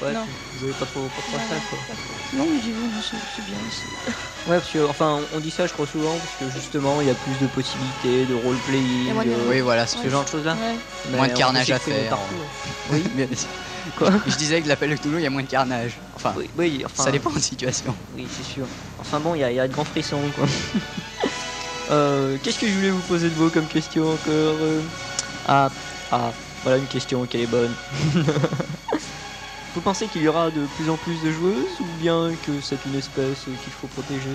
Ouais, 0.02 0.12
Non. 0.12 0.26
vous 0.54 0.64
avez 0.64 0.72
pas 0.74 0.84
trop, 0.86 1.08
pas 1.08 1.22
trop 1.22 1.38
ça 1.38 1.60
quoi. 1.70 1.78
Non, 2.32 2.46
médiévaux, 2.50 2.88
non, 2.88 3.00
c'est 3.00 3.16
c'est 3.34 3.42
bien 3.42 3.58
aussi. 3.66 3.84
Ouais, 4.44 4.56
parce 4.58 4.70
que, 4.72 4.84
enfin, 4.84 5.20
on 5.32 5.38
dit 5.38 5.52
ça, 5.52 5.68
je 5.68 5.72
crois 5.72 5.86
souvent, 5.86 6.18
parce 6.18 6.34
que 6.34 6.50
justement, 6.50 7.00
il 7.00 7.06
y 7.06 7.10
a 7.10 7.14
plus 7.14 7.38
de 7.38 7.46
possibilités 7.46 8.26
de 8.26 8.34
roleplaying, 8.34 9.14
de- 9.22 9.48
Oui, 9.48 9.60
voilà. 9.60 9.86
ce 9.86 10.08
genre 10.08 10.24
de 10.24 10.28
choses 10.28 10.44
là. 10.44 10.56
Ouais. 10.56 10.76
Moins 11.16 11.28
de 11.28 11.34
carnage 11.34 11.70
à 11.70 11.78
faire. 11.78 12.10
Partout, 12.10 12.34
hein. 12.66 12.70
Oui, 12.90 13.04
mais 13.14 13.28
Quoi 13.96 14.10
je 14.26 14.34
disais 14.36 14.60
que 14.60 14.66
l'appel 14.66 14.90
de 14.90 14.96
Cthulhu, 14.96 15.18
il 15.18 15.22
y 15.22 15.26
a 15.26 15.30
moins 15.30 15.44
de 15.44 15.48
carnage. 15.48 16.00
Enfin, 16.16 16.34
Oui, 16.36 16.50
oui, 16.58 16.82
enfin, 16.84 17.04
ça 17.04 17.12
dépend 17.12 17.30
de 17.30 17.36
la 17.36 17.40
situation. 17.40 17.94
Oui, 18.16 18.26
c'est 18.36 18.42
sûr. 18.42 18.66
Enfin 18.98 19.20
bon, 19.20 19.36
il 19.36 19.42
y, 19.42 19.44
a- 19.44 19.52
y 19.52 19.60
a 19.60 19.68
de 19.68 19.72
grands 19.72 19.84
frissons, 19.84 20.22
quoi. 20.34 20.46
Euh, 21.90 22.36
Qu'est-ce 22.42 22.58
que 22.58 22.66
je 22.66 22.74
voulais 22.74 22.90
vous 22.90 23.02
poser 23.02 23.28
de 23.30 23.34
beau 23.34 23.48
comme 23.48 23.68
question 23.68 24.08
encore 24.14 24.56
euh? 24.60 24.80
Ah, 25.46 25.70
ah, 26.10 26.32
voilà 26.64 26.78
une 26.78 26.88
question 26.88 27.24
qui 27.26 27.42
est 27.42 27.46
bonne. 27.46 27.74
Vous 29.74 29.80
pensez 29.80 30.06
qu'il 30.06 30.22
y 30.22 30.28
aura 30.28 30.50
de 30.50 30.64
plus 30.76 30.90
en 30.90 30.96
plus 30.96 31.20
de 31.22 31.32
joueuses 31.32 31.80
ou 31.80 31.84
bien 32.00 32.30
que 32.46 32.52
c'est 32.60 32.78
une 32.86 32.96
espèce 32.98 33.44
qu'il 33.44 33.72
faut 33.72 33.86
protéger? 33.88 34.30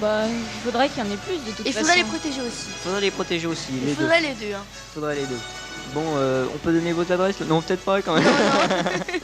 Bah, 0.00 0.22
il 0.26 0.60
faudrait 0.64 0.88
qu'il 0.88 1.04
y 1.04 1.06
en 1.06 1.10
ait 1.10 1.16
plus 1.16 1.36
de 1.36 1.50
toute 1.56 1.66
Il 1.66 1.72
façon. 1.72 1.84
faudrait 1.86 2.02
les 2.02 2.08
protéger 2.08 2.40
aussi. 2.40 2.66
Il 2.68 2.82
faudrait 2.82 3.00
les 3.02 3.10
protéger 3.10 3.46
aussi, 3.46 3.72
Il 3.74 3.80
deux. 3.88 3.94
faudrait 3.94 4.20
les 4.22 4.34
deux. 4.34 4.54
Hein. 4.54 4.64
faudrait 4.94 5.16
les 5.16 5.26
deux. 5.26 5.38
Bon, 5.92 6.04
euh, 6.16 6.46
on 6.54 6.58
peut 6.58 6.72
donner 6.72 6.92
votre 6.92 7.12
adresse? 7.12 7.40
Non, 7.40 7.60
peut-être 7.60 7.84
pas 7.84 8.00
quand 8.00 8.14
même. 8.14 8.24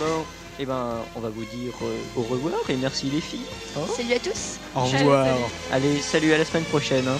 bon, 0.00 0.24
et 0.58 0.66
ben, 0.66 0.96
on 1.16 1.20
va 1.20 1.28
vous 1.30 1.44
dire 1.44 1.72
euh, 1.82 1.96
au 2.16 2.22
revoir 2.22 2.54
et 2.68 2.76
merci 2.76 3.06
les 3.10 3.20
filles. 3.20 3.46
hein. 3.76 3.80
Salut 3.96 4.12
à 4.14 4.18
tous. 4.18 4.58
Au 4.74 4.84
revoir. 4.84 5.24
salut. 5.26 5.44
Allez, 5.72 6.00
salut 6.00 6.32
à 6.34 6.38
la 6.38 6.44
semaine 6.44 6.64
prochaine. 6.64 7.06
hein. 7.08 7.18